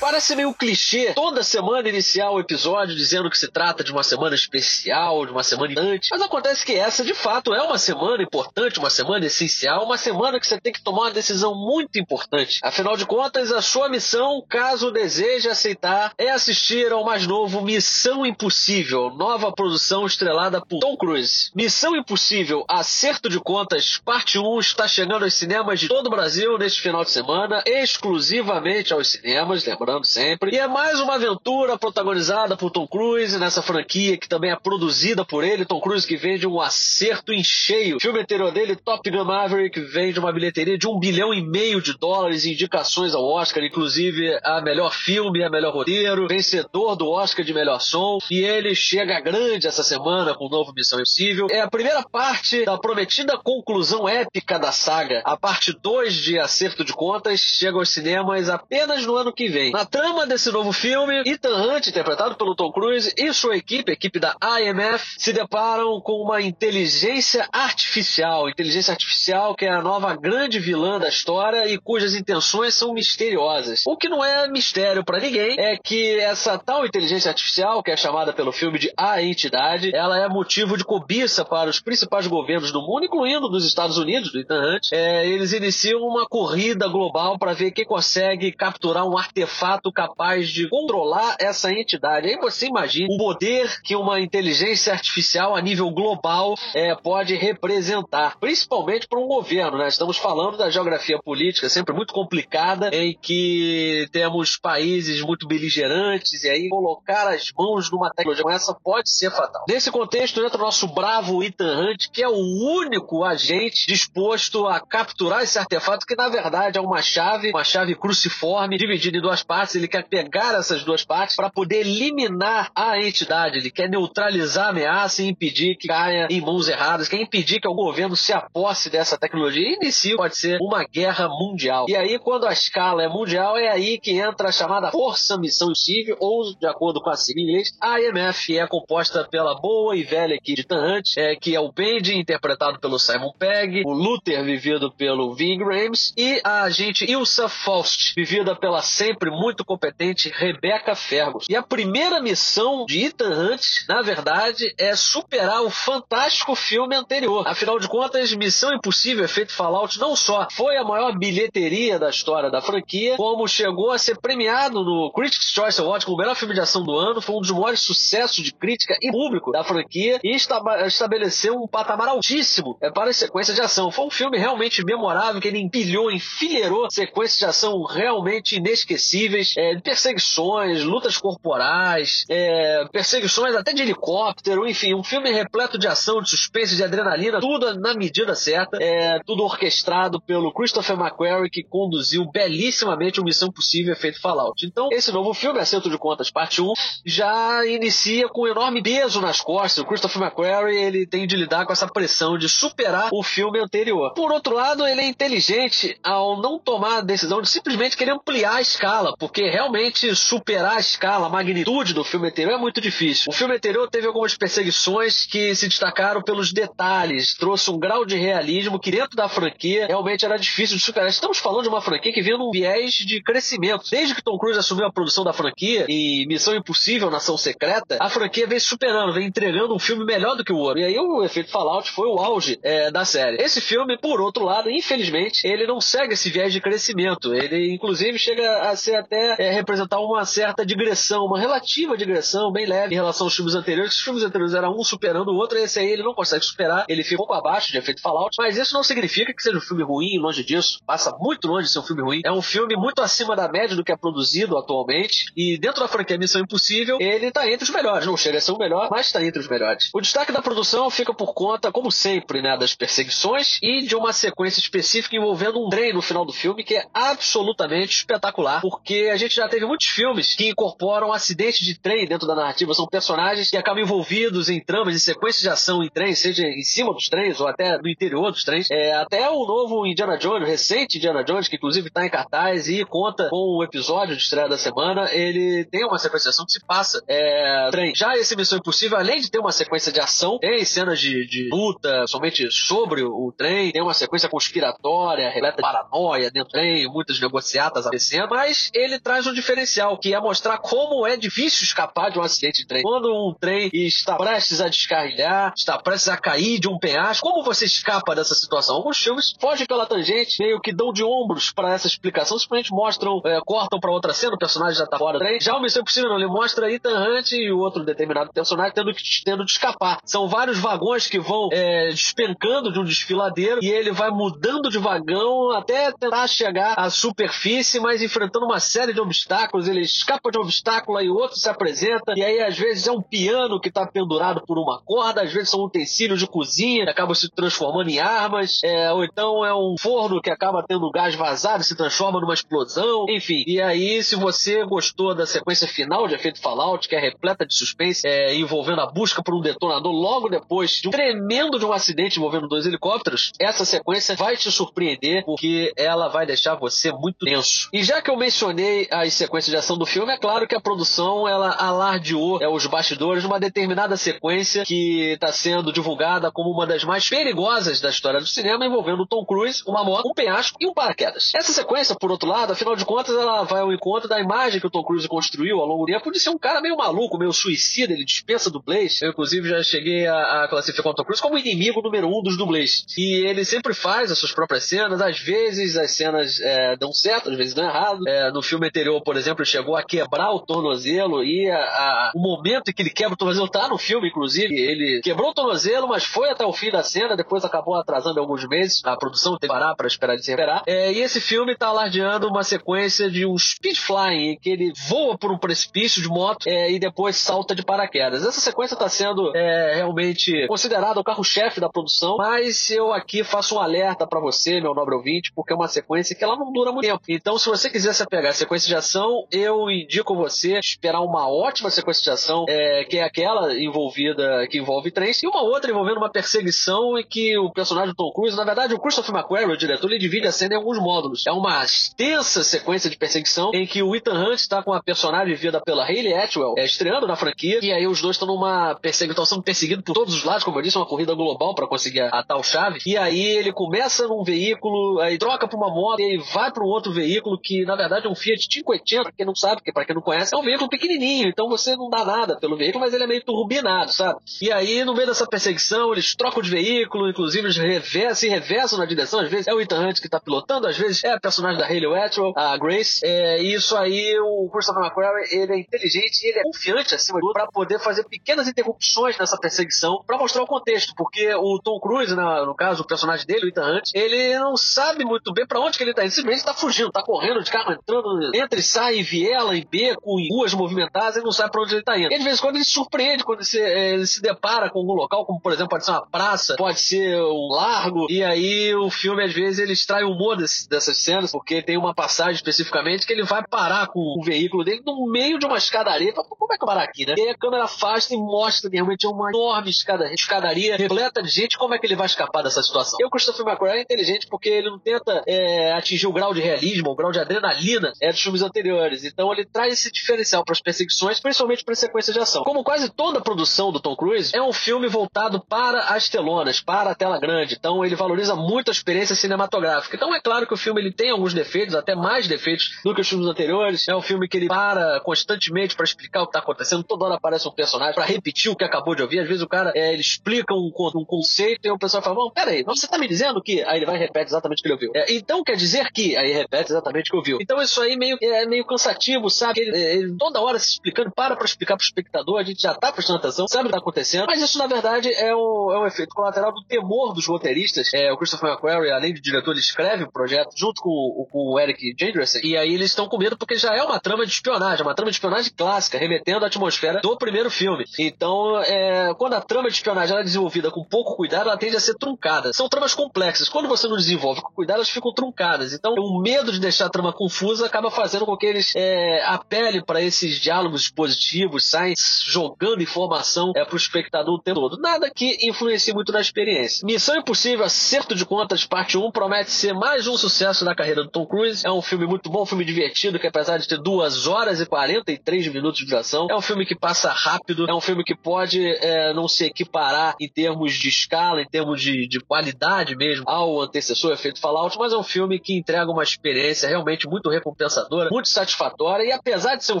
Parece 0.00 0.34
meio 0.34 0.54
clichê 0.54 1.12
toda 1.12 1.42
semana 1.42 1.86
iniciar 1.86 2.30
o 2.30 2.40
episódio 2.40 2.96
dizendo 2.96 3.28
que 3.28 3.36
se 3.36 3.48
trata 3.48 3.84
de 3.84 3.92
uma 3.92 4.02
semana 4.02 4.34
especial, 4.34 5.26
de 5.26 5.32
uma 5.32 5.42
semana 5.42 5.72
importante. 5.72 6.08
Mas 6.10 6.22
acontece 6.22 6.64
que 6.64 6.72
essa, 6.72 7.04
de 7.04 7.12
fato, 7.12 7.54
é 7.54 7.62
uma 7.62 7.76
semana 7.76 8.22
importante, 8.22 8.78
uma 8.78 8.88
semana 8.88 9.26
essencial, 9.26 9.84
uma 9.84 9.98
semana 9.98 10.40
que 10.40 10.46
você 10.46 10.58
tem 10.58 10.72
que 10.72 10.82
tomar 10.82 11.02
uma 11.02 11.10
decisão 11.10 11.54
muito 11.54 11.98
importante. 11.98 12.60
Afinal 12.62 12.96
de 12.96 13.04
contas, 13.04 13.52
a 13.52 13.60
sua 13.60 13.90
missão, 13.90 14.42
caso 14.48 14.90
deseje 14.90 15.50
aceitar, 15.50 16.14
é 16.16 16.30
assistir 16.30 16.90
ao 16.90 17.04
mais 17.04 17.26
novo 17.26 17.60
Missão 17.60 18.24
Impossível, 18.24 19.10
nova 19.10 19.52
produção 19.52 20.06
estrelada 20.06 20.62
por 20.64 20.80
Tom 20.80 20.96
Cruise. 20.96 21.50
Missão 21.54 21.94
Impossível, 21.94 22.64
Acerto 22.66 23.28
de 23.28 23.38
Contas, 23.38 24.00
parte 24.02 24.38
1, 24.38 24.60
está 24.60 24.88
chegando 24.88 25.24
aos 25.24 25.34
cinemas 25.34 25.78
de 25.78 25.88
todo 25.88 26.06
o 26.06 26.10
Brasil 26.10 26.56
neste 26.56 26.80
final 26.80 27.04
de 27.04 27.10
semana, 27.10 27.62
exclusivamente 27.66 28.94
aos 28.94 29.12
cinemas, 29.12 29.62
lembrando 29.66 29.89
sempre. 30.04 30.54
E 30.54 30.58
é 30.58 30.66
mais 30.66 31.00
uma 31.00 31.14
aventura 31.14 31.78
protagonizada 31.78 32.56
por 32.56 32.70
Tom 32.70 32.86
Cruise 32.86 33.38
nessa 33.38 33.62
franquia 33.62 34.16
que 34.16 34.28
também 34.28 34.50
é 34.50 34.56
produzida 34.56 35.24
por 35.24 35.44
ele. 35.44 35.64
Tom 35.64 35.80
Cruise 35.80 36.06
que 36.06 36.16
vende 36.16 36.46
um 36.46 36.60
acerto 36.60 37.32
em 37.32 37.42
cheio. 37.42 37.96
O 37.96 38.00
filme 38.00 38.20
anterior 38.20 38.52
dele, 38.52 38.76
Top 38.76 39.08
Gun 39.10 39.24
Maverick, 39.24 39.80
vende 39.80 40.18
uma 40.18 40.32
bilheteria 40.32 40.78
de 40.78 40.86
um 40.86 40.98
bilhão 40.98 41.34
e 41.34 41.42
meio 41.42 41.80
de 41.80 41.96
dólares 41.98 42.44
indicações 42.44 43.14
ao 43.14 43.24
Oscar, 43.24 43.64
inclusive 43.64 44.38
a 44.44 44.60
melhor 44.60 44.92
filme, 44.92 45.42
a 45.42 45.50
melhor 45.50 45.74
roteiro, 45.74 46.28
vencedor 46.28 46.96
do 46.96 47.08
Oscar 47.08 47.44
de 47.44 47.52
melhor 47.52 47.80
som. 47.80 48.18
E 48.30 48.38
ele 48.38 48.74
chega 48.74 49.20
grande 49.20 49.66
essa 49.66 49.82
semana 49.82 50.34
com 50.34 50.46
o 50.46 50.50
novo 50.50 50.72
Missão 50.74 50.98
Impossível. 50.98 51.46
É 51.50 51.60
a 51.60 51.70
primeira 51.70 52.02
parte 52.02 52.64
da 52.64 52.78
prometida 52.78 53.36
conclusão 53.38 54.08
épica 54.08 54.58
da 54.58 54.72
saga. 54.72 55.22
A 55.24 55.36
parte 55.36 55.72
2 55.72 56.14
de 56.14 56.38
Acerto 56.38 56.84
de 56.84 56.92
Contas 56.92 57.40
chega 57.40 57.78
aos 57.78 57.88
cinemas 57.88 58.48
apenas 58.48 59.04
no 59.06 59.16
ano 59.16 59.32
que 59.32 59.48
vem. 59.48 59.72
Na 59.80 59.86
trama 59.86 60.26
desse 60.26 60.52
novo 60.52 60.74
filme, 60.74 61.22
Ethan 61.24 61.56
Hunt, 61.56 61.86
interpretado 61.86 62.34
pelo 62.34 62.54
Tom 62.54 62.70
Cruise, 62.70 63.14
e 63.16 63.32
sua 63.32 63.56
equipe, 63.56 63.90
a 63.90 63.94
equipe 63.94 64.20
da 64.20 64.36
IMF, 64.60 65.14
se 65.16 65.32
deparam 65.32 65.98
com 66.02 66.22
uma 66.22 66.42
inteligência 66.42 67.48
artificial. 67.50 68.46
Inteligência 68.50 68.92
artificial 68.92 69.54
que 69.54 69.64
é 69.64 69.72
a 69.72 69.80
nova 69.80 70.14
grande 70.14 70.58
vilã 70.58 70.98
da 70.98 71.08
história 71.08 71.66
e 71.66 71.78
cujas 71.78 72.14
intenções 72.14 72.74
são 72.74 72.92
misteriosas. 72.92 73.82
O 73.86 73.96
que 73.96 74.10
não 74.10 74.22
é 74.22 74.46
mistério 74.50 75.02
para 75.02 75.18
ninguém 75.18 75.58
é 75.58 75.78
que 75.78 76.20
essa 76.20 76.58
tal 76.58 76.84
inteligência 76.84 77.30
artificial, 77.30 77.82
que 77.82 77.90
é 77.90 77.96
chamada 77.96 78.34
pelo 78.34 78.52
filme 78.52 78.78
de 78.78 78.92
A 78.94 79.22
Entidade, 79.22 79.96
ela 79.96 80.18
é 80.18 80.28
motivo 80.28 80.76
de 80.76 80.84
cobiça 80.84 81.42
para 81.42 81.70
os 81.70 81.80
principais 81.80 82.26
governos 82.26 82.70
do 82.70 82.82
mundo, 82.82 83.06
incluindo 83.06 83.48
dos 83.48 83.64
Estados 83.64 83.96
Unidos, 83.96 84.30
do 84.30 84.40
Ethan 84.40 84.60
Hunt. 84.60 84.88
É, 84.92 85.26
eles 85.26 85.54
iniciam 85.54 86.02
uma 86.02 86.28
corrida 86.28 86.86
global 86.86 87.38
para 87.38 87.54
ver 87.54 87.70
quem 87.70 87.86
consegue 87.86 88.52
capturar 88.52 89.06
um 89.06 89.16
artefato 89.16 89.69
capaz 89.92 90.48
de 90.48 90.68
controlar 90.68 91.36
essa 91.38 91.70
entidade. 91.70 92.28
Aí 92.28 92.36
você 92.36 92.66
imagina 92.66 93.06
o 93.10 93.18
poder 93.18 93.80
que 93.82 93.94
uma 93.94 94.20
inteligência 94.20 94.92
artificial 94.92 95.54
a 95.54 95.60
nível 95.60 95.90
global 95.90 96.54
é, 96.74 96.94
pode 96.94 97.34
representar, 97.34 98.38
principalmente 98.38 99.06
para 99.06 99.18
um 99.18 99.26
governo. 99.26 99.78
Né? 99.78 99.88
Estamos 99.88 100.16
falando 100.16 100.56
da 100.56 100.70
geografia 100.70 101.18
política 101.22 101.68
sempre 101.68 101.94
muito 101.94 102.14
complicada, 102.14 102.90
em 102.92 103.16
que 103.20 104.08
temos 104.12 104.56
países 104.56 105.20
muito 105.20 105.46
beligerantes, 105.46 106.44
e 106.44 106.48
aí 106.48 106.68
colocar 106.68 107.28
as 107.28 107.50
mãos 107.56 107.90
numa 107.90 108.10
tecnologia 108.10 108.42
como 108.42 108.54
essa 108.54 108.74
pode 108.74 109.10
ser 109.10 109.30
fatal. 109.30 109.64
Nesse 109.68 109.90
contexto 109.90 110.40
entra 110.44 110.58
o 110.58 110.64
nosso 110.64 110.86
bravo 110.88 111.42
Ethan 111.42 111.78
Hunt, 111.78 112.08
que 112.12 112.22
é 112.22 112.28
o 112.28 112.36
único 112.36 113.24
agente 113.24 113.86
disposto 113.86 114.66
a 114.66 114.80
capturar 114.80 115.42
esse 115.42 115.58
artefato, 115.58 116.06
que 116.06 116.16
na 116.16 116.28
verdade 116.28 116.78
é 116.78 116.80
uma 116.80 117.02
chave, 117.02 117.50
uma 117.50 117.64
chave 117.64 117.94
cruciforme, 117.94 118.78
dividida 118.78 119.18
em 119.18 119.20
duas 119.20 119.42
partes 119.42 119.59
partes, 119.60 119.74
ele 119.74 119.88
quer 119.88 120.08
pegar 120.08 120.54
essas 120.54 120.84
duas 120.84 121.04
partes 121.04 121.36
para 121.36 121.50
poder 121.50 121.80
eliminar 121.80 122.70
a 122.74 122.98
entidade, 122.98 123.58
ele 123.58 123.70
quer 123.70 123.88
neutralizar 123.88 124.66
a 124.66 124.70
ameaça 124.70 125.22
e 125.22 125.28
impedir 125.28 125.76
que 125.76 125.88
caia 125.88 126.28
em 126.30 126.40
mãos 126.40 126.68
erradas, 126.68 127.08
quer 127.08 127.20
impedir 127.20 127.60
que 127.60 127.68
o 127.68 127.74
governo 127.74 128.16
se 128.16 128.32
aposse 128.32 128.88
dessa 128.88 129.18
tecnologia 129.18 129.68
e 129.68 129.74
inicie, 129.74 130.16
pode 130.16 130.36
ser, 130.36 130.58
uma 130.60 130.84
guerra 130.84 131.28
mundial. 131.28 131.86
E 131.88 131.96
aí, 131.96 132.18
quando 132.18 132.46
a 132.46 132.52
escala 132.52 133.02
é 133.02 133.08
mundial, 133.08 133.56
é 133.56 133.68
aí 133.68 133.98
que 133.98 134.12
entra 134.12 134.48
a 134.48 134.52
chamada 134.52 134.90
Força 134.90 135.36
Missão 135.36 135.74
Civil, 135.74 136.16
ou, 136.18 136.54
de 136.54 136.66
acordo 136.66 137.00
com 137.00 137.10
a 137.10 137.16
sigla 137.16 137.42
inglês, 137.42 137.72
a 137.80 138.00
IMF 138.00 138.56
é 138.56 138.66
composta 138.66 139.26
pela 139.30 139.54
boa 139.60 139.94
e 139.94 140.02
velha 140.02 140.38
de 140.42 140.64
Tanhant, 140.64 141.04
é, 141.16 141.36
que 141.36 141.54
é 141.54 141.60
o 141.60 141.70
Bendy, 141.70 142.16
interpretado 142.16 142.80
pelo 142.80 142.98
Simon 142.98 143.32
Pegg, 143.38 143.82
o 143.84 143.92
Luther, 143.92 144.44
vivido 144.44 144.90
pelo 144.90 145.34
Ving 145.34 145.62
Rhames, 145.62 146.12
e 146.16 146.40
a 146.44 146.62
agente 146.62 147.04
Ilsa 147.10 147.48
Faust, 147.48 148.14
vivida 148.16 148.54
pela 148.56 148.82
sempre 148.82 149.30
muito 149.30 149.49
competente 149.64 150.28
Rebecca 150.28 150.94
Fergus. 150.94 151.46
E 151.48 151.56
a 151.56 151.62
primeira 151.62 152.20
missão 152.20 152.84
de 152.86 153.04
Ethan 153.04 153.30
Hunt, 153.30 153.62
na 153.88 154.02
verdade, 154.02 154.74
é 154.78 154.94
superar 154.96 155.62
o 155.62 155.70
fantástico 155.70 156.54
filme 156.54 156.94
anterior. 156.96 157.46
Afinal 157.46 157.78
de 157.78 157.88
contas, 157.88 158.32
Missão 158.34 158.72
Impossível 158.74 159.24
Efeito 159.24 159.52
Fallout 159.52 159.98
não 159.98 160.14
só 160.14 160.48
foi 160.50 160.76
a 160.76 160.84
maior 160.84 161.16
bilheteria 161.18 161.98
da 161.98 162.10
história 162.10 162.50
da 162.50 162.60
franquia, 162.60 163.16
como 163.16 163.46
chegou 163.48 163.90
a 163.90 163.98
ser 163.98 164.18
premiado 164.18 164.84
no 164.84 165.10
Critics' 165.12 165.50
Choice 165.50 165.80
Award 165.80 166.04
como 166.04 166.16
o 166.16 166.18
melhor 166.18 166.34
filme 166.34 166.54
de 166.54 166.60
ação 166.60 166.84
do 166.84 166.94
ano, 166.96 167.20
foi 167.20 167.36
um 167.36 167.40
dos 167.40 167.50
maiores 167.50 167.80
sucessos 167.80 168.44
de 168.44 168.52
crítica 168.52 168.96
e 169.00 169.10
público 169.10 169.52
da 169.52 169.64
franquia 169.64 170.20
e 170.22 170.34
estabeleceu 170.34 171.54
um 171.54 171.66
patamar 171.66 172.08
altíssimo 172.08 172.76
é, 172.80 172.90
para 172.90 173.10
as 173.10 173.16
sequências 173.16 173.56
de 173.56 173.62
ação. 173.62 173.90
Foi 173.90 174.06
um 174.06 174.10
filme 174.10 174.38
realmente 174.38 174.84
memorável, 174.84 175.40
que 175.40 175.48
ele 175.48 175.58
empilhou, 175.58 176.10
enfileirou 176.10 176.90
sequências 176.90 177.38
de 177.38 177.44
ação 177.44 177.82
realmente 177.82 178.56
inesquecíveis 178.56 179.39
é, 179.56 179.78
perseguições, 179.80 180.82
lutas 180.82 181.16
corporais, 181.16 182.24
é, 182.28 182.84
perseguições 182.92 183.54
até 183.54 183.72
de 183.72 183.82
helicóptero, 183.82 184.66
enfim, 184.66 184.94
um 184.94 185.02
filme 185.02 185.30
repleto 185.30 185.78
de 185.78 185.86
ação, 185.86 186.20
de 186.20 186.30
suspense, 186.30 186.76
de 186.76 186.84
adrenalina, 186.84 187.40
tudo 187.40 187.78
na 187.78 187.94
medida 187.94 188.34
certa, 188.34 188.78
é, 188.80 189.20
tudo 189.24 189.42
orquestrado 189.42 190.20
pelo 190.20 190.52
Christopher 190.52 190.98
McQuarrie, 190.98 191.50
que 191.50 191.62
conduziu 191.62 192.30
belíssimamente 192.30 193.20
o 193.20 193.24
Missão 193.24 193.50
Possível 193.50 193.92
Efeito 193.92 194.20
Fallout. 194.20 194.64
Então, 194.66 194.88
esse 194.92 195.12
novo 195.12 195.32
filme, 195.34 195.58
Acerto 195.58 195.90
de 195.90 195.98
Contas, 195.98 196.30
parte 196.30 196.60
1, 196.60 196.72
já 197.04 197.66
inicia 197.66 198.28
com 198.28 198.42
um 198.42 198.48
enorme 198.48 198.82
peso 198.82 199.20
nas 199.20 199.40
costas. 199.40 199.82
O 199.82 199.86
Christopher 199.86 200.22
McQuarrie, 200.22 200.76
ele 200.76 201.06
tem 201.06 201.26
de 201.26 201.36
lidar 201.36 201.66
com 201.66 201.72
essa 201.72 201.86
pressão 201.86 202.36
de 202.38 202.48
superar 202.48 203.10
o 203.12 203.22
filme 203.22 203.58
anterior. 203.58 204.12
Por 204.14 204.32
outro 204.32 204.54
lado, 204.54 204.86
ele 204.86 205.00
é 205.00 205.08
inteligente 205.08 205.98
ao 206.02 206.40
não 206.40 206.58
tomar 206.58 206.98
a 206.98 207.00
decisão 207.00 207.40
de 207.40 207.48
simplesmente 207.48 207.96
querer 207.96 208.12
ampliar 208.12 208.56
a 208.56 208.60
escala, 208.60 209.14
porque 209.18 209.29
realmente 209.38 210.14
superar 210.14 210.76
a 210.76 210.80
escala, 210.80 211.26
a 211.26 211.30
magnitude 211.30 211.94
do 211.94 212.04
filme 212.04 212.28
anterior 212.28 212.54
é 212.54 212.58
muito 212.58 212.80
difícil. 212.80 213.30
O 213.30 213.32
filme 213.32 213.54
anterior 213.54 213.88
teve 213.88 214.06
algumas 214.06 214.36
perseguições 214.36 215.26
que 215.26 215.54
se 215.54 215.68
destacaram 215.68 216.22
pelos 216.22 216.52
detalhes, 216.52 217.34
trouxe 217.34 217.70
um 217.70 217.78
grau 217.78 218.04
de 218.04 218.16
realismo 218.16 218.78
que 218.78 218.90
dentro 218.90 219.16
da 219.16 219.28
franquia 219.28 219.86
realmente 219.86 220.24
era 220.24 220.36
difícil 220.36 220.76
de 220.76 220.82
superar. 220.82 221.08
Estamos 221.08 221.38
falando 221.38 221.62
de 221.62 221.68
uma 221.68 221.80
franquia 221.80 222.12
que 222.12 222.22
vinha 222.22 222.36
num 222.36 222.50
viés 222.50 222.94
de 222.94 223.22
crescimento. 223.22 223.84
Desde 223.90 224.14
que 224.14 224.22
Tom 224.22 224.38
Cruise 224.38 224.58
assumiu 224.58 224.86
a 224.86 224.92
produção 224.92 225.24
da 225.24 225.32
franquia 225.32 225.86
e 225.88 226.26
Missão 226.26 226.54
Impossível, 226.54 227.10
Nação 227.10 227.36
Secreta, 227.36 227.98
a 228.00 228.08
franquia 228.08 228.46
vem 228.46 228.58
superando, 228.58 229.12
vem 229.12 229.26
entregando 229.26 229.74
um 229.74 229.78
filme 229.78 230.04
melhor 230.04 230.36
do 230.36 230.44
que 230.44 230.52
o 230.52 230.56
outro. 230.56 230.80
E 230.80 230.84
aí 230.84 230.98
o 230.98 231.22
efeito 231.22 231.50
Fallout 231.50 231.90
foi 231.90 232.08
o 232.08 232.18
auge 232.18 232.58
é, 232.62 232.90
da 232.90 233.04
série. 233.04 233.42
Esse 233.42 233.60
filme, 233.60 233.98
por 233.98 234.20
outro 234.20 234.44
lado, 234.44 234.70
infelizmente, 234.70 235.46
ele 235.46 235.66
não 235.66 235.80
segue 235.80 236.14
esse 236.14 236.30
viés 236.30 236.52
de 236.52 236.60
crescimento. 236.60 237.34
Ele, 237.34 237.72
inclusive, 237.72 238.18
chega 238.18 238.70
a 238.70 238.76
ser 238.76 238.96
até 238.96 239.19
é, 239.38 239.52
representar 239.52 240.00
uma 240.00 240.24
certa 240.24 240.64
digressão, 240.64 241.24
uma 241.24 241.38
relativa 241.38 241.96
digressão 241.96 242.52
bem 242.52 242.66
leve 242.66 242.94
em 242.94 242.96
relação 242.96 243.26
aos 243.26 243.34
filmes 243.34 243.54
anteriores. 243.54 243.94
Os 243.94 244.00
filmes 244.00 244.22
anteriores 244.22 244.54
eram 244.54 244.76
um 244.76 244.84
superando 244.84 245.28
o 245.28 245.36
outro, 245.36 245.58
e 245.58 245.62
esse 245.62 245.78
aí 245.78 245.90
ele 245.90 246.02
não 246.02 246.14
consegue 246.14 246.44
superar, 246.44 246.84
ele 246.88 247.02
fica 247.02 247.16
um 247.16 247.26
pouco 247.26 247.34
abaixo 247.34 247.70
de 247.70 247.78
efeito 247.78 248.00
Fallout, 248.00 248.36
mas 248.38 248.56
isso 248.56 248.74
não 248.74 248.82
significa 248.82 249.32
que 249.32 249.42
seja 249.42 249.56
um 249.56 249.60
filme 249.60 249.82
ruim, 249.82 250.18
longe 250.18 250.44
disso, 250.44 250.78
passa 250.86 251.16
muito 251.18 251.46
longe 251.48 251.66
de 251.66 251.72
ser 251.72 251.78
um 251.78 251.82
filme 251.82 252.02
ruim. 252.02 252.20
É 252.24 252.32
um 252.32 252.42
filme 252.42 252.76
muito 252.76 253.02
acima 253.02 253.36
da 253.36 253.48
média 253.48 253.76
do 253.76 253.84
que 253.84 253.92
é 253.92 253.96
produzido 253.96 254.56
atualmente, 254.56 255.26
e 255.36 255.58
dentro 255.58 255.80
da 255.80 255.88
franquia 255.88 256.18
Missão 256.18 256.40
Impossível, 256.40 256.98
ele 257.00 257.30
tá 257.30 257.48
entre 257.48 257.64
os 257.64 257.70
melhores. 257.70 258.06
Não 258.06 258.16
chega 258.16 258.38
a 258.38 258.40
ser 258.40 258.52
o 258.52 258.58
melhor, 258.58 258.88
mas 258.90 259.12
tá 259.12 259.24
entre 259.24 259.40
os 259.40 259.48
melhores. 259.48 259.90
O 259.94 260.00
destaque 260.00 260.32
da 260.32 260.42
produção 260.42 260.90
fica 260.90 261.12
por 261.12 261.34
conta, 261.34 261.72
como 261.72 261.90
sempre, 261.90 262.42
né, 262.42 262.56
das 262.56 262.74
perseguições 262.74 263.58
e 263.62 263.82
de 263.82 263.94
uma 263.94 264.12
sequência 264.12 264.60
específica 264.60 265.16
envolvendo 265.16 265.64
um 265.64 265.68
trem 265.68 265.92
no 265.92 266.02
final 266.02 266.24
do 266.24 266.32
filme 266.32 266.64
que 266.64 266.76
é 266.76 266.86
absolutamente 266.92 267.96
espetacular, 267.96 268.60
porque 268.60 268.99
que 269.00 269.08
a 269.08 269.16
gente 269.16 269.34
já 269.34 269.48
teve 269.48 269.64
muitos 269.64 269.86
filmes 269.86 270.34
que 270.34 270.48
incorporam 270.48 271.12
acidentes 271.12 271.64
de 271.64 271.78
trem 271.78 272.06
dentro 272.06 272.26
da 272.26 272.34
narrativa. 272.34 272.74
São 272.74 272.86
personagens 272.86 273.50
que 273.50 273.56
acabam 273.56 273.82
envolvidos 273.82 274.48
em 274.48 274.62
tramas 274.62 274.94
e 274.94 275.00
sequências 275.00 275.42
de 275.42 275.48
ação 275.48 275.82
em 275.82 275.88
trens, 275.88 276.18
seja 276.18 276.46
em 276.46 276.62
cima 276.62 276.92
dos 276.92 277.08
trens 277.08 277.40
ou 277.40 277.48
até 277.48 277.78
no 277.78 277.88
interior 277.88 278.30
dos 278.30 278.44
trens. 278.44 278.70
É, 278.70 278.92
até 278.94 279.28
o 279.30 279.46
novo 279.46 279.86
Indiana 279.86 280.18
Jones, 280.18 280.46
recente 280.46 280.98
Indiana 280.98 281.24
Jones, 281.24 281.48
que 281.48 281.56
inclusive 281.56 281.88
está 281.88 282.04
em 282.04 282.10
cartaz 282.10 282.68
e 282.68 282.84
conta 282.84 283.28
com 283.30 283.58
o 283.58 283.64
episódio 283.64 284.16
de 284.16 284.22
estreia 284.22 284.48
da 284.48 284.58
semana, 284.58 285.10
ele 285.12 285.64
tem 285.64 285.84
uma 285.84 285.98
sequência 285.98 286.30
de 286.30 286.34
ação 286.34 286.44
que 286.44 286.52
se 286.52 286.66
passa 286.66 287.02
é, 287.08 287.68
trem. 287.70 287.94
Já 287.94 288.16
esse 288.16 288.36
Missão 288.36 288.58
Impossível, 288.58 288.98
além 288.98 289.20
de 289.20 289.30
ter 289.30 289.38
uma 289.38 289.52
sequência 289.52 289.92
de 289.92 290.00
ação, 290.00 290.38
tem 290.38 290.64
cenas 290.64 291.00
de, 291.00 291.26
de 291.26 291.48
luta 291.50 292.06
somente 292.06 292.50
sobre 292.50 293.02
o 293.02 293.32
trem, 293.36 293.72
tem 293.72 293.82
uma 293.82 293.94
sequência 293.94 294.28
conspiratória, 294.28 295.30
repleta 295.30 295.56
de 295.56 295.62
paranoia 295.62 296.30
dentro 296.30 296.48
do 296.48 296.52
trem, 296.52 296.86
muitas 296.88 297.20
negociatas 297.20 297.86
acontecendo, 297.86 298.28
mas 298.28 298.70
ele 298.74 298.89
traz 298.98 299.26
um 299.26 299.32
diferencial, 299.32 299.98
que 299.98 300.14
é 300.14 300.20
mostrar 300.20 300.58
como 300.58 301.06
é 301.06 301.16
difícil 301.16 301.64
escapar 301.64 302.10
de 302.10 302.18
um 302.18 302.22
acidente 302.22 302.62
de 302.62 302.66
trem. 302.66 302.82
Quando 302.82 303.08
um 303.12 303.34
trem 303.34 303.70
está 303.72 304.16
prestes 304.16 304.60
a 304.60 304.68
descarrilhar, 304.68 305.52
está 305.56 305.78
prestes 305.78 306.08
a 306.08 306.16
cair 306.16 306.58
de 306.58 306.68
um 306.68 306.78
penhasco, 306.78 307.28
como 307.28 307.44
você 307.44 307.64
escapa 307.64 308.14
dessa 308.14 308.34
situação? 308.34 308.76
Alguns 308.76 308.98
filmes 308.98 309.34
fogem 309.40 309.66
pela 309.66 309.86
tangente, 309.86 310.36
meio 310.40 310.60
que 310.60 310.72
dão 310.72 310.92
de 310.92 311.04
ombros 311.04 311.52
para 311.52 311.72
essa 311.72 311.86
explicação, 311.86 312.38
simplesmente 312.38 312.72
mostram, 312.72 313.20
é, 313.24 313.40
cortam 313.44 313.78
para 313.78 313.90
outra 313.90 314.12
cena, 314.12 314.34
o 314.34 314.38
personagem 314.38 314.78
já 314.78 314.84
está 314.84 314.98
fora 314.98 315.18
do 315.18 315.24
trem. 315.24 315.40
Já 315.40 315.56
o 315.56 315.60
Missão 315.60 315.82
Impossível 315.82 316.10
não, 316.10 316.16
ele 316.16 316.26
mostra 316.26 316.70
Ethan 316.72 316.98
Hunt 316.98 317.32
e 317.32 317.52
o 317.52 317.58
outro 317.58 317.84
determinado 317.84 318.32
personagem 318.32 318.72
tendo 318.74 318.92
que 318.94 319.02
tendo 319.24 319.44
de 319.44 319.52
escapar. 319.52 320.00
São 320.04 320.28
vários 320.28 320.58
vagões 320.58 321.06
que 321.06 321.18
vão 321.18 321.48
é, 321.52 321.88
despencando 321.90 322.72
de 322.72 322.78
um 322.78 322.84
desfiladeiro 322.84 323.60
e 323.62 323.68
ele 323.68 323.92
vai 323.92 324.10
mudando 324.10 324.70
de 324.70 324.78
vagão 324.78 325.50
até 325.50 325.92
tentar 325.92 326.26
chegar 326.26 326.74
à 326.78 326.88
superfície, 326.90 327.80
mas 327.80 328.02
enfrentando 328.02 328.46
uma 328.46 328.60
série 328.60 328.79
de 328.86 329.00
obstáculos. 329.00 329.68
Ele 329.68 329.80
escapa 329.82 330.30
de 330.30 330.38
um 330.38 330.42
obstáculo 330.42 331.00
e 331.00 331.10
outro 331.10 331.36
se 331.36 331.48
apresenta, 331.48 332.14
e 332.16 332.22
aí 332.22 332.40
às 332.40 332.58
vezes 332.58 332.86
é 332.86 332.92
um 332.92 333.02
piano 333.02 333.60
que 333.60 333.68
está 333.68 333.86
pendurado 333.86 334.42
por 334.46 334.58
uma 334.58 334.80
corda, 334.82 335.22
às 335.22 335.32
vezes 335.32 335.50
são 335.50 335.60
utensílios 335.60 336.18
de 336.18 336.26
cozinha 336.26 336.84
que 336.84 336.90
acabam 336.90 337.14
se 337.14 337.28
transformando 337.30 337.90
em 337.90 337.98
armas, 337.98 338.60
é, 338.64 338.92
ou 338.92 339.04
então 339.04 339.44
é 339.44 339.54
um 339.54 339.76
forno 339.78 340.20
que 340.20 340.30
acaba 340.30 340.64
tendo 340.66 340.90
gás 340.90 341.14
vazado 341.14 341.62
e 341.62 341.64
se 341.64 341.76
transforma 341.76 342.20
numa 342.20 342.34
explosão, 342.34 343.06
enfim. 343.08 343.44
E 343.46 343.60
aí, 343.60 344.02
se 344.02 344.16
você 344.16 344.64
gostou 344.64 345.14
da 345.14 345.26
sequência 345.26 345.66
final 345.68 346.06
de 346.06 346.14
Efeito 346.14 346.40
Fallout, 346.40 346.88
que 346.88 346.94
é 346.94 347.00
repleta 347.00 347.46
de 347.46 347.54
suspense, 347.54 348.06
é, 348.06 348.34
envolvendo 348.34 348.80
a 348.80 348.86
busca 348.86 349.22
por 349.22 349.34
um 349.34 349.40
detonador 349.40 349.92
logo 349.92 350.28
depois 350.28 350.72
de 350.72 350.88
um 350.88 350.90
tremendo 350.90 351.58
de 351.58 351.64
um 351.64 351.72
acidente 351.72 352.18
envolvendo 352.18 352.48
dois 352.48 352.66
helicópteros, 352.66 353.32
essa 353.38 353.64
sequência 353.64 354.16
vai 354.16 354.36
te 354.36 354.50
surpreender 354.50 355.24
porque 355.24 355.72
ela 355.76 356.08
vai 356.08 356.26
deixar 356.26 356.54
você 356.54 356.92
muito 356.92 357.24
tenso. 357.24 357.68
E 357.72 357.82
já 357.82 358.00
que 358.00 358.10
eu 358.10 358.16
mencionei 358.16 358.69
as 358.90 359.14
sequências 359.14 359.50
de 359.50 359.56
ação 359.56 359.76
do 359.76 359.86
filme, 359.86 360.12
é 360.12 360.18
claro 360.18 360.46
que 360.46 360.54
a 360.54 360.60
produção 360.60 361.26
ela 361.26 361.54
alardeou 361.54 362.40
é, 362.40 362.48
os 362.48 362.66
bastidores 362.66 363.22
de 363.22 363.26
uma 363.26 363.40
determinada 363.40 363.96
sequência 363.96 364.64
que 364.64 365.12
está 365.12 365.32
sendo 365.32 365.72
divulgada 365.72 366.30
como 366.30 366.50
uma 366.50 366.66
das 366.66 366.84
mais 366.84 367.08
perigosas 367.08 367.80
da 367.80 367.90
história 367.90 368.20
do 368.20 368.26
cinema, 368.26 368.64
envolvendo 368.64 369.06
Tom 369.06 369.24
Cruise, 369.24 369.62
uma 369.66 369.84
moto, 369.84 370.08
um 370.08 370.14
penhasco 370.14 370.56
e 370.60 370.66
um 370.66 370.72
paraquedas. 370.72 371.32
Essa 371.34 371.52
sequência, 371.52 371.94
por 371.94 372.10
outro 372.10 372.28
lado, 372.28 372.52
afinal 372.52 372.76
de 372.76 372.84
contas, 372.84 373.14
ela 373.14 373.42
vai 373.44 373.60
ao 373.60 373.72
encontro 373.72 374.08
da 374.08 374.20
imagem 374.20 374.60
que 374.60 374.66
o 374.66 374.70
Tom 374.70 374.82
Cruise 374.82 375.08
construiu 375.08 375.60
ao 375.60 375.66
longo 375.66 375.86
do 375.86 375.92
tempo 375.92 376.10
de 376.10 376.20
ser 376.20 376.30
um 376.30 376.38
cara 376.38 376.60
meio 376.60 376.76
maluco, 376.76 377.18
meio 377.18 377.32
suicida, 377.32 377.92
ele 377.92 378.04
dispensa 378.04 378.50
dublês. 378.50 379.00
Eu, 379.02 379.10
inclusive, 379.10 379.48
já 379.48 379.62
cheguei 379.62 380.06
a, 380.06 380.44
a 380.44 380.48
classificar 380.48 380.92
o 380.92 380.94
Tom 380.94 381.04
Cruise 381.04 381.22
como 381.22 381.38
inimigo 381.38 381.82
número 381.82 382.08
um 382.08 382.22
dos 382.22 382.36
dublês. 382.36 382.84
E 382.96 383.26
ele 383.26 383.44
sempre 383.44 383.74
faz 383.74 384.10
as 384.10 384.18
suas 384.18 384.32
próprias 384.32 384.64
cenas, 384.64 385.00
às 385.00 385.18
vezes 385.18 385.76
as 385.76 385.90
cenas 385.92 386.40
é, 386.40 386.76
dão 386.76 386.92
certo, 386.92 387.30
às 387.30 387.36
vezes 387.36 387.54
dão 387.54 387.64
errado. 387.64 388.06
É, 388.06 388.30
no 388.30 388.42
filme 388.42 388.59
anterior, 388.66 389.00
por 389.02 389.16
exemplo, 389.16 389.44
chegou 389.44 389.76
a 389.76 389.82
quebrar 389.82 390.32
o 390.32 390.40
tornozelo 390.40 391.22
e 391.24 391.50
a, 391.50 391.58
a, 391.58 392.12
o 392.14 392.20
momento 392.20 392.70
em 392.70 392.74
que 392.74 392.82
ele 392.82 392.90
quebra 392.90 393.14
o 393.14 393.16
tornozelo 393.16 393.48
tá 393.48 393.68
no 393.68 393.78
filme, 393.78 394.08
inclusive. 394.08 394.54
Ele 394.54 395.00
quebrou 395.02 395.30
o 395.30 395.34
tornozelo, 395.34 395.88
mas 395.88 396.04
foi 396.04 396.30
até 396.30 396.44
o 396.44 396.52
fim 396.52 396.70
da 396.70 396.82
cena, 396.82 397.16
depois 397.16 397.44
acabou 397.44 397.74
atrasando 397.74 398.20
alguns 398.20 398.46
meses. 398.46 398.80
A 398.84 398.96
produção 398.96 399.36
teve 399.38 399.52
que 399.52 399.58
parar 399.58 399.74
para 399.74 399.86
esperar 399.86 400.14
ele 400.14 400.22
se 400.22 400.30
recuperar. 400.30 400.62
É, 400.66 400.92
e 400.92 401.00
esse 401.00 401.20
filme 401.20 401.56
tá 401.56 401.68
alardeando 401.68 402.28
uma 402.28 402.42
sequência 402.42 403.10
de 403.10 403.26
um 403.26 403.36
speed 403.36 403.76
flying, 403.76 404.32
em 404.32 404.38
que 404.38 404.50
ele 404.50 404.72
voa 404.88 405.16
por 405.16 405.30
um 405.30 405.38
precipício 405.38 406.02
de 406.02 406.08
moto 406.08 406.46
é, 406.46 406.70
e 406.70 406.78
depois 406.78 407.16
salta 407.16 407.54
de 407.54 407.64
paraquedas. 407.64 408.24
Essa 408.24 408.40
sequência 408.40 408.74
está 408.74 408.88
sendo 408.88 409.34
é, 409.34 409.74
realmente 409.76 410.46
considerada 410.46 411.00
o 411.00 411.04
carro-chefe 411.04 411.60
da 411.60 411.68
produção, 411.68 412.16
mas 412.16 412.70
eu 412.70 412.92
aqui 412.92 413.24
faço 413.24 413.56
um 413.56 413.58
alerta 413.58 414.06
para 414.06 414.20
você, 414.20 414.60
meu 414.60 414.74
nobre 414.74 414.94
ouvinte, 414.94 415.32
porque 415.34 415.52
é 415.52 415.56
uma 415.56 415.68
sequência 415.68 416.14
que 416.14 416.24
ela 416.24 416.36
não 416.36 416.52
dura 416.52 416.72
muito 416.72 416.86
tempo. 416.86 417.00
Então, 417.08 417.38
se 417.38 417.48
você 417.48 417.70
quiser 417.70 417.94
se 417.94 418.02
apegar 418.02 418.30
à 418.30 418.34
sequência 418.50 418.68
de 418.68 418.74
ação, 418.74 419.26
eu 419.30 419.70
indico 419.70 420.16
você 420.16 420.58
esperar 420.58 421.02
uma 421.02 421.28
ótima 421.28 421.70
sequência 421.70 422.02
de 422.02 422.10
ação, 422.10 422.46
é, 422.48 422.82
que 422.84 422.98
é 422.98 423.04
aquela 423.04 423.56
envolvida, 423.56 424.44
que 424.48 424.58
envolve 424.58 424.90
trens, 424.90 425.22
e 425.22 425.26
uma 425.28 425.40
outra 425.40 425.70
envolvendo 425.70 425.98
uma 425.98 426.10
perseguição 426.10 426.98
em 426.98 427.04
que 427.04 427.38
o 427.38 427.52
personagem 427.52 427.90
do 427.90 427.94
Tom 427.94 428.10
Cruise, 428.12 428.36
na 428.36 428.42
verdade, 428.42 428.74
o 428.74 428.80
Christopher 428.80 429.14
McQuarrie, 429.14 429.52
o 429.52 429.56
diretor, 429.56 429.88
ele 429.88 430.00
divide 430.00 430.26
a 430.26 430.32
cena 430.32 430.54
em 430.54 430.56
alguns 430.56 430.78
módulos. 430.80 431.24
É 431.28 431.32
uma 431.32 431.64
extensa 431.64 432.42
sequência 432.42 432.90
de 432.90 432.96
perseguição 432.96 433.52
em 433.54 433.64
que 433.68 433.84
o 433.84 433.94
Ethan 433.94 434.18
Hunt 434.18 434.40
está 434.40 434.64
com 434.64 434.72
a 434.72 434.82
personagem 434.82 435.32
vivida 435.32 435.60
pela 435.60 435.84
Hayley 435.84 436.12
Atwell, 436.12 436.54
é, 436.58 436.64
estreando 436.64 437.06
na 437.06 437.14
franquia, 437.14 437.60
e 437.62 437.72
aí 437.72 437.86
os 437.86 438.02
dois 438.02 438.16
estão 438.16 438.26
numa 438.26 438.74
perseguição, 438.74 439.24
sendo 439.24 439.44
perseguidos 439.44 439.84
por 439.84 439.94
todos 439.94 440.12
os 440.12 440.24
lados, 440.24 440.42
como 440.42 440.58
eu 440.58 440.62
disse, 440.62 440.76
uma 440.76 440.86
corrida 440.86 441.14
global 441.14 441.54
para 441.54 441.68
conseguir 441.68 442.00
a, 442.00 442.08
a, 442.08 442.24
tal 442.24 442.42
chave. 442.42 442.80
E 442.84 442.96
aí 442.96 443.20
ele 443.20 443.52
começa 443.52 444.08
num 444.08 444.24
veículo, 444.24 444.98
aí 444.98 445.18
troca 445.18 445.46
para 445.46 445.56
uma 445.56 445.72
moto, 445.72 446.00
e 446.00 446.04
aí 446.04 446.18
vai 446.34 446.50
para 446.50 446.64
um 446.64 446.68
outro 446.68 446.92
veículo 446.92 447.38
que 447.40 447.64
na 447.64 447.76
verdade 447.76 448.08
é 448.08 448.10
um 448.10 448.14
Fiat 448.14 448.39
580, 448.46 449.02
pra 449.02 449.12
quem 449.12 449.26
não 449.26 449.34
sabe, 449.34 449.62
para 449.72 449.84
quem 449.84 449.94
não 449.94 450.02
conhece, 450.02 450.34
é 450.34 450.38
um 450.38 450.42
veículo 450.42 450.68
pequenininho, 450.68 451.28
então 451.28 451.48
você 451.48 451.76
não 451.76 451.88
dá 451.88 452.04
nada 452.04 452.38
pelo 452.38 452.56
veículo, 452.56 452.84
mas 452.84 452.94
ele 452.94 453.04
é 453.04 453.06
meio 453.06 453.24
turbinado, 453.24 453.92
sabe? 453.92 454.20
E 454.40 454.50
aí 454.52 454.84
no 454.84 454.94
meio 454.94 455.08
dessa 455.08 455.26
perseguição 455.26 455.92
eles 455.92 456.14
trocam 456.14 456.42
de 456.42 456.50
veículo, 456.50 457.08
inclusive 457.08 457.46
eles 457.46 457.56
reversam, 457.56 458.14
se 458.14 458.28
reversam 458.28 458.78
na 458.78 458.84
direção, 458.84 459.20
às 459.20 459.30
vezes 459.30 459.46
é 459.46 459.54
o 459.54 459.60
Ethan 459.60 459.80
Hunt 459.80 460.00
que 460.00 460.08
tá 460.08 460.20
pilotando, 460.20 460.66
às 460.66 460.76
vezes 460.76 461.02
é 461.04 461.12
a 461.12 461.20
personagem 461.20 461.58
da 461.58 461.66
Hayley 461.66 461.94
Atwell, 461.94 462.32
a 462.36 462.56
Grace. 462.56 463.00
É, 463.04 463.42
e 463.42 463.54
isso 463.54 463.76
aí 463.76 464.18
o 464.20 464.48
Christopher 464.50 464.82
McQuarrie, 464.82 465.28
ele 465.30 465.52
é 465.52 465.58
inteligente 465.60 466.20
ele 466.22 466.38
é 466.38 466.42
confiante 466.42 466.94
acima 466.94 467.18
de 467.18 467.22
tudo 467.22 467.32
para 467.32 467.46
poder 467.46 467.78
fazer 467.78 468.04
pequenas 468.04 468.48
interrupções 468.48 469.18
nessa 469.18 469.36
perseguição 469.38 470.02
para 470.06 470.18
mostrar 470.18 470.42
o 470.42 470.46
contexto, 470.46 470.94
porque 470.96 471.32
o 471.34 471.60
Tom 471.62 471.78
Cruise, 471.80 472.14
na, 472.14 472.44
no 472.44 472.54
caso, 472.54 472.82
o 472.82 472.86
personagem 472.86 473.26
dele, 473.26 473.46
o 473.46 473.48
Ethan 473.48 473.76
Hunt, 473.76 473.90
ele 473.94 474.38
não 474.38 474.56
sabe 474.56 475.04
muito 475.04 475.32
bem 475.32 475.46
para 475.46 475.60
onde 475.60 475.76
que 475.76 475.84
ele 475.84 475.94
tá, 475.94 476.02
ele 476.02 476.10
simplesmente 476.10 476.44
tá 476.44 476.54
fugindo, 476.54 476.90
tá 476.90 477.02
correndo 477.02 477.42
de 477.42 477.50
carro, 477.50 477.72
entrando, 477.72 478.29
entra 478.34 478.58
e 478.58 478.62
sai 478.62 478.98
em 478.98 479.02
viela, 479.02 479.56
em 479.56 479.66
beco, 479.68 480.18
em 480.18 480.28
ruas 480.28 480.54
movimentadas, 480.54 481.16
ele 481.16 481.24
não 481.24 481.32
sabe 481.32 481.52
para 481.52 481.62
onde 481.62 481.74
ele 481.74 481.82
tá 481.82 481.98
indo. 481.98 482.12
E 482.12 482.18
de 482.18 482.24
vez 482.24 482.38
em 482.38 482.40
quando 482.40 482.56
ele 482.56 482.64
se 482.64 482.72
surpreende 482.72 483.24
quando 483.24 483.40
ele 483.40 483.46
se, 483.46 483.58
ele 483.58 484.06
se 484.06 484.20
depara 484.20 484.70
com 484.70 484.80
algum 484.80 484.94
local, 484.94 485.24
como 485.24 485.40
por 485.40 485.52
exemplo 485.52 485.70
pode 485.70 485.84
ser 485.84 485.92
uma 485.92 486.06
praça, 486.06 486.56
pode 486.56 486.80
ser 486.80 487.20
um 487.20 487.48
largo, 487.52 488.06
e 488.10 488.22
aí 488.22 488.74
o 488.74 488.90
filme 488.90 489.24
às 489.24 489.32
vezes 489.32 489.58
ele 489.58 489.72
extrai 489.72 490.04
humor 490.04 490.36
desse, 490.36 490.68
dessas 490.68 490.96
cenas, 490.98 491.32
porque 491.32 491.62
tem 491.62 491.76
uma 491.76 491.94
passagem 491.94 492.34
especificamente 492.34 493.06
que 493.06 493.12
ele 493.12 493.24
vai 493.24 493.42
parar 493.46 493.88
com 493.88 494.00
o 494.00 494.24
veículo 494.24 494.64
dele 494.64 494.82
no 494.84 495.06
meio 495.10 495.38
de 495.38 495.46
uma 495.46 495.56
escadaria, 495.56 496.12
fala, 496.14 496.28
como 496.28 496.52
é 496.52 496.56
que 496.56 496.64
eu 496.64 496.66
parar 496.66 496.82
aqui, 496.82 497.06
né? 497.06 497.14
E 497.16 497.22
aí 497.22 497.28
a 497.30 497.36
câmera 497.36 497.64
afasta 497.64 498.14
e 498.14 498.16
mostra 498.16 498.70
que 498.70 498.76
realmente 498.76 499.06
é 499.06 499.08
uma 499.08 499.30
enorme 499.30 499.70
escadaria, 499.70 500.14
escadaria 500.14 500.76
repleta 500.76 501.22
de 501.22 501.28
gente, 501.28 501.58
como 501.58 501.74
é 501.74 501.78
que 501.78 501.86
ele 501.86 501.96
vai 501.96 502.06
escapar 502.06 502.42
dessa 502.42 502.62
situação? 502.62 502.98
E 503.00 503.04
o 503.04 503.10
Christopher 503.10 503.46
McQuarrie 503.46 503.80
é 503.80 503.82
inteligente 503.82 504.26
porque 504.28 504.48
ele 504.48 504.70
não 504.70 504.78
tenta 504.78 505.22
é, 505.26 505.72
atingir 505.72 506.06
o 506.06 506.12
grau 506.12 506.32
de 506.32 506.40
realismo, 506.40 506.90
o 506.90 506.94
grau 506.94 507.12
de 507.12 507.18
adrenalina 507.18 507.92
é, 508.00 508.09
dos 508.10 508.22
filmes 508.22 508.42
anteriores, 508.42 509.04
então 509.04 509.32
ele 509.32 509.44
traz 509.44 509.74
esse 509.74 509.90
diferencial 509.90 510.44
para 510.44 510.52
as 510.52 510.60
perseguições, 510.60 511.20
principalmente 511.20 511.64
para 511.64 511.72
a 511.72 511.76
sequência 511.76 512.12
de 512.12 512.18
ação. 512.18 512.42
Como 512.42 512.64
quase 512.64 512.88
toda 512.90 513.18
a 513.18 513.22
produção 513.22 513.72
do 513.72 513.80
Tom 513.80 513.96
Cruise, 513.96 514.34
é 514.34 514.42
um 514.42 514.52
filme 514.52 514.88
voltado 514.88 515.40
para 515.40 515.80
as 515.80 516.08
telonas, 516.08 516.60
para 516.60 516.90
a 516.90 516.94
tela 516.94 517.18
grande, 517.18 517.56
então 517.58 517.84
ele 517.84 517.94
valoriza 517.94 518.34
muito 518.34 518.70
a 518.70 518.72
experiência 518.72 519.14
cinematográfica. 519.16 519.96
Então 519.96 520.14
é 520.14 520.20
claro 520.20 520.46
que 520.46 520.54
o 520.54 520.56
filme 520.56 520.80
ele 520.80 520.92
tem 520.92 521.10
alguns 521.10 521.34
defeitos, 521.34 521.74
até 521.74 521.94
mais 521.94 522.26
defeitos 522.26 522.78
do 522.84 522.94
que 522.94 523.00
os 523.00 523.08
filmes 523.08 523.26
anteriores. 523.26 523.88
É 523.88 523.94
um 523.94 524.02
filme 524.02 524.28
que 524.28 524.36
ele 524.36 524.48
para 524.48 525.00
constantemente 525.00 525.76
para 525.76 525.84
explicar 525.84 526.22
o 526.22 526.24
que 526.26 526.30
está 526.30 526.40
acontecendo, 526.40 526.82
toda 526.82 527.04
hora 527.04 527.14
aparece 527.14 527.46
um 527.48 527.52
personagem 527.52 527.94
para 527.94 528.04
repetir 528.04 528.50
o 528.50 528.56
que 528.56 528.64
acabou 528.64 528.94
de 528.94 529.02
ouvir. 529.02 529.20
Às 529.20 529.28
vezes 529.28 529.42
o 529.42 529.48
cara 529.48 529.72
é, 529.74 529.92
ele 529.92 530.00
explica 530.00 530.54
um, 530.54 530.70
um 530.94 531.04
conceito 531.04 531.66
e 531.66 531.70
o 531.70 531.78
pessoal 531.78 532.02
fala: 532.02 532.16
Bom, 532.16 532.30
peraí, 532.30 532.62
você 532.62 532.86
está 532.86 532.98
me 532.98 533.08
dizendo 533.08 533.42
que. 533.42 533.62
Aí 533.62 533.78
ele 533.78 533.86
vai 533.86 533.96
e 533.96 533.98
repete 533.98 534.30
exatamente 534.30 534.60
o 534.60 534.62
que 534.62 534.68
ele 534.68 534.74
ouviu. 534.74 534.92
É, 534.94 535.12
então 535.12 535.42
quer 535.42 535.56
dizer 535.56 535.90
que. 535.92 536.16
Aí 536.16 536.32
repete 536.32 536.72
exatamente 536.72 537.08
o 537.08 537.10
que 537.10 537.16
ouviu. 537.16 537.38
Então 537.40 537.60
isso 537.60 537.80
aí 537.80 537.96
meio, 538.00 538.16
é 538.20 538.46
meio 538.46 538.64
cansativo, 538.64 539.28
sabe? 539.28 539.60
Ele, 539.60 539.78
ele 539.78 540.16
toda 540.16 540.40
hora 540.40 540.58
se 540.58 540.70
explicando, 540.70 541.10
para 541.14 541.36
para 541.36 541.44
explicar 541.44 541.76
para 541.76 541.82
o 541.82 541.86
espectador, 541.86 542.40
a 542.40 542.42
gente 542.42 542.62
já 542.62 542.72
está 542.72 542.90
prestando 542.90 543.18
atenção, 543.18 543.46
sabe 543.46 543.64
o 543.64 543.66
que 543.66 543.76
está 543.76 543.78
acontecendo, 543.78 544.26
mas 544.26 544.42
isso 544.42 544.58
na 544.58 544.66
verdade 544.66 545.12
é 545.12 545.34
um, 545.34 545.72
é 545.72 545.78
um 545.80 545.86
efeito 545.86 546.14
colateral 546.14 546.52
do 546.52 546.64
temor 546.64 547.12
dos 547.12 547.26
roteiristas. 547.26 547.92
É, 547.92 548.10
o 548.12 548.16
Christopher 548.16 548.50
McQuarrie, 548.50 548.90
além 548.90 549.12
de 549.12 549.20
diretor, 549.20 549.52
ele 549.52 549.60
escreve 549.60 550.04
o 550.04 550.10
projeto 550.10 550.50
junto 550.56 550.80
com, 550.80 551.26
com 551.30 551.52
o 551.52 551.60
Eric 551.60 551.94
Jandresen, 551.98 552.40
e 552.44 552.56
aí 552.56 552.74
eles 552.74 552.90
estão 552.90 553.06
com 553.08 553.18
medo 553.18 553.36
porque 553.36 553.56
já 553.56 553.74
é 553.74 553.82
uma 553.82 554.00
trama 554.00 554.24
de 554.24 554.32
espionagem, 554.32 554.84
uma 554.84 554.94
trama 554.94 555.10
de 555.10 555.16
espionagem 555.16 555.52
clássica, 555.54 555.98
remetendo 555.98 556.44
à 556.44 556.48
atmosfera 556.48 557.00
do 557.00 557.16
primeiro 557.16 557.50
filme. 557.50 557.84
Então, 557.98 558.58
é, 558.60 559.12
quando 559.14 559.34
a 559.34 559.40
trama 559.40 559.68
de 559.68 559.74
espionagem 559.74 560.16
é 560.16 560.22
desenvolvida 560.22 560.70
com 560.70 560.84
pouco 560.84 561.16
cuidado, 561.16 561.48
ela 561.48 561.58
tende 561.58 561.76
a 561.76 561.80
ser 561.80 561.94
truncada. 561.94 562.52
São 562.52 562.68
tramas 562.68 562.94
complexas. 562.94 563.48
Quando 563.48 563.68
você 563.68 563.86
não 563.88 563.96
desenvolve 563.96 564.40
com 564.40 564.52
cuidado, 564.52 564.76
elas 564.76 564.88
ficam 564.88 565.12
truncadas. 565.12 565.72
Então, 565.72 565.92
o 565.94 566.20
medo 566.22 566.52
de 566.52 566.60
deixar 566.60 566.86
a 566.86 566.90
trama 566.90 567.12
confusa 567.12 567.66
acaba 567.66 567.89
acaba 567.90 567.96
fazendo 567.96 568.24
com 568.24 568.36
que 568.36 568.46
eles 568.46 568.72
é, 568.76 569.22
apelem 569.26 569.82
para 569.82 570.00
esses 570.00 570.40
diálogos 570.40 570.88
positivos, 570.88 571.68
saem 571.68 571.94
jogando 572.24 572.82
informação 572.82 573.52
é, 573.56 573.64
para 573.64 573.74
o 573.74 573.76
espectador 573.76 574.34
o 574.34 574.42
tempo 574.42 574.60
todo. 574.60 574.80
Nada 574.80 575.10
que 575.10 575.36
influencie 575.42 575.92
muito 575.92 576.12
na 576.12 576.20
experiência. 576.20 576.86
Missão 576.86 577.16
Impossível, 577.16 577.64
Acerto 577.64 578.14
de 578.14 578.24
Contas, 578.24 578.64
parte 578.64 578.96
1, 578.96 579.10
promete 579.10 579.50
ser 579.50 579.74
mais 579.74 580.06
um 580.06 580.16
sucesso 580.16 580.64
na 580.64 580.74
carreira 580.74 581.02
do 581.02 581.10
Tom 581.10 581.26
Cruise. 581.26 581.66
É 581.66 581.70
um 581.70 581.82
filme 581.82 582.06
muito 582.06 582.30
bom, 582.30 582.42
um 582.42 582.46
filme 582.46 582.64
divertido, 582.64 583.18
que 583.18 583.26
apesar 583.26 583.58
de 583.58 583.66
ter 583.66 583.78
2 583.78 584.26
horas 584.26 584.60
e 584.60 584.66
43 584.66 585.48
minutos 585.48 585.80
de 585.80 585.86
duração, 585.86 586.28
é 586.30 586.36
um 586.36 586.40
filme 586.40 586.64
que 586.64 586.78
passa 586.78 587.10
rápido, 587.10 587.68
é 587.68 587.74
um 587.74 587.80
filme 587.80 588.04
que 588.04 588.14
pode 588.14 588.64
é, 588.64 589.12
não 589.12 589.26
se 589.26 589.44
equiparar 589.44 590.14
em 590.20 590.28
termos 590.28 590.74
de 590.74 590.88
escala, 590.88 591.42
em 591.42 591.48
termos 591.48 591.82
de, 591.82 592.06
de 592.06 592.20
qualidade 592.20 592.96
mesmo 592.96 593.24
ao 593.26 593.60
antecessor 593.60 594.12
Efeito 594.12 594.40
Fallout, 594.40 594.78
mas 594.78 594.92
é 594.92 594.96
um 594.96 595.02
filme 595.02 595.38
que 595.38 595.56
entrega 595.56 595.90
uma 595.90 596.02
experiência 596.02 596.68
realmente 596.68 597.08
muito 597.08 597.28
recompensadora, 597.28 597.79
muito 598.10 598.28
satisfatória, 598.28 599.04
e 599.04 599.12
apesar 599.12 599.56
de 599.56 599.64
ser 599.64 599.72
um 599.72 599.80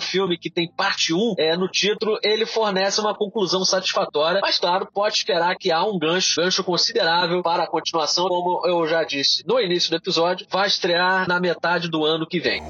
filme 0.00 0.38
que 0.38 0.50
tem 0.50 0.70
parte 0.70 1.12
1 1.12 1.34
é, 1.38 1.56
no 1.56 1.68
título, 1.68 2.18
ele 2.22 2.46
fornece 2.46 3.00
uma 3.00 3.14
conclusão 3.14 3.64
satisfatória, 3.64 4.40
mas 4.42 4.58
claro, 4.58 4.88
pode 4.92 5.16
esperar 5.16 5.56
que 5.56 5.70
há 5.70 5.84
um 5.84 5.98
gancho, 5.98 6.40
gancho 6.40 6.64
considerável 6.64 7.42
para 7.42 7.64
a 7.64 7.68
continuação, 7.68 8.28
como 8.28 8.66
eu 8.66 8.86
já 8.86 9.04
disse 9.04 9.42
no 9.46 9.60
início 9.60 9.90
do 9.90 9.96
episódio, 9.96 10.46
vai 10.50 10.66
estrear 10.66 11.28
na 11.28 11.40
metade 11.40 11.88
do 11.88 12.04
ano 12.04 12.26
que 12.26 12.40
vem. 12.40 12.62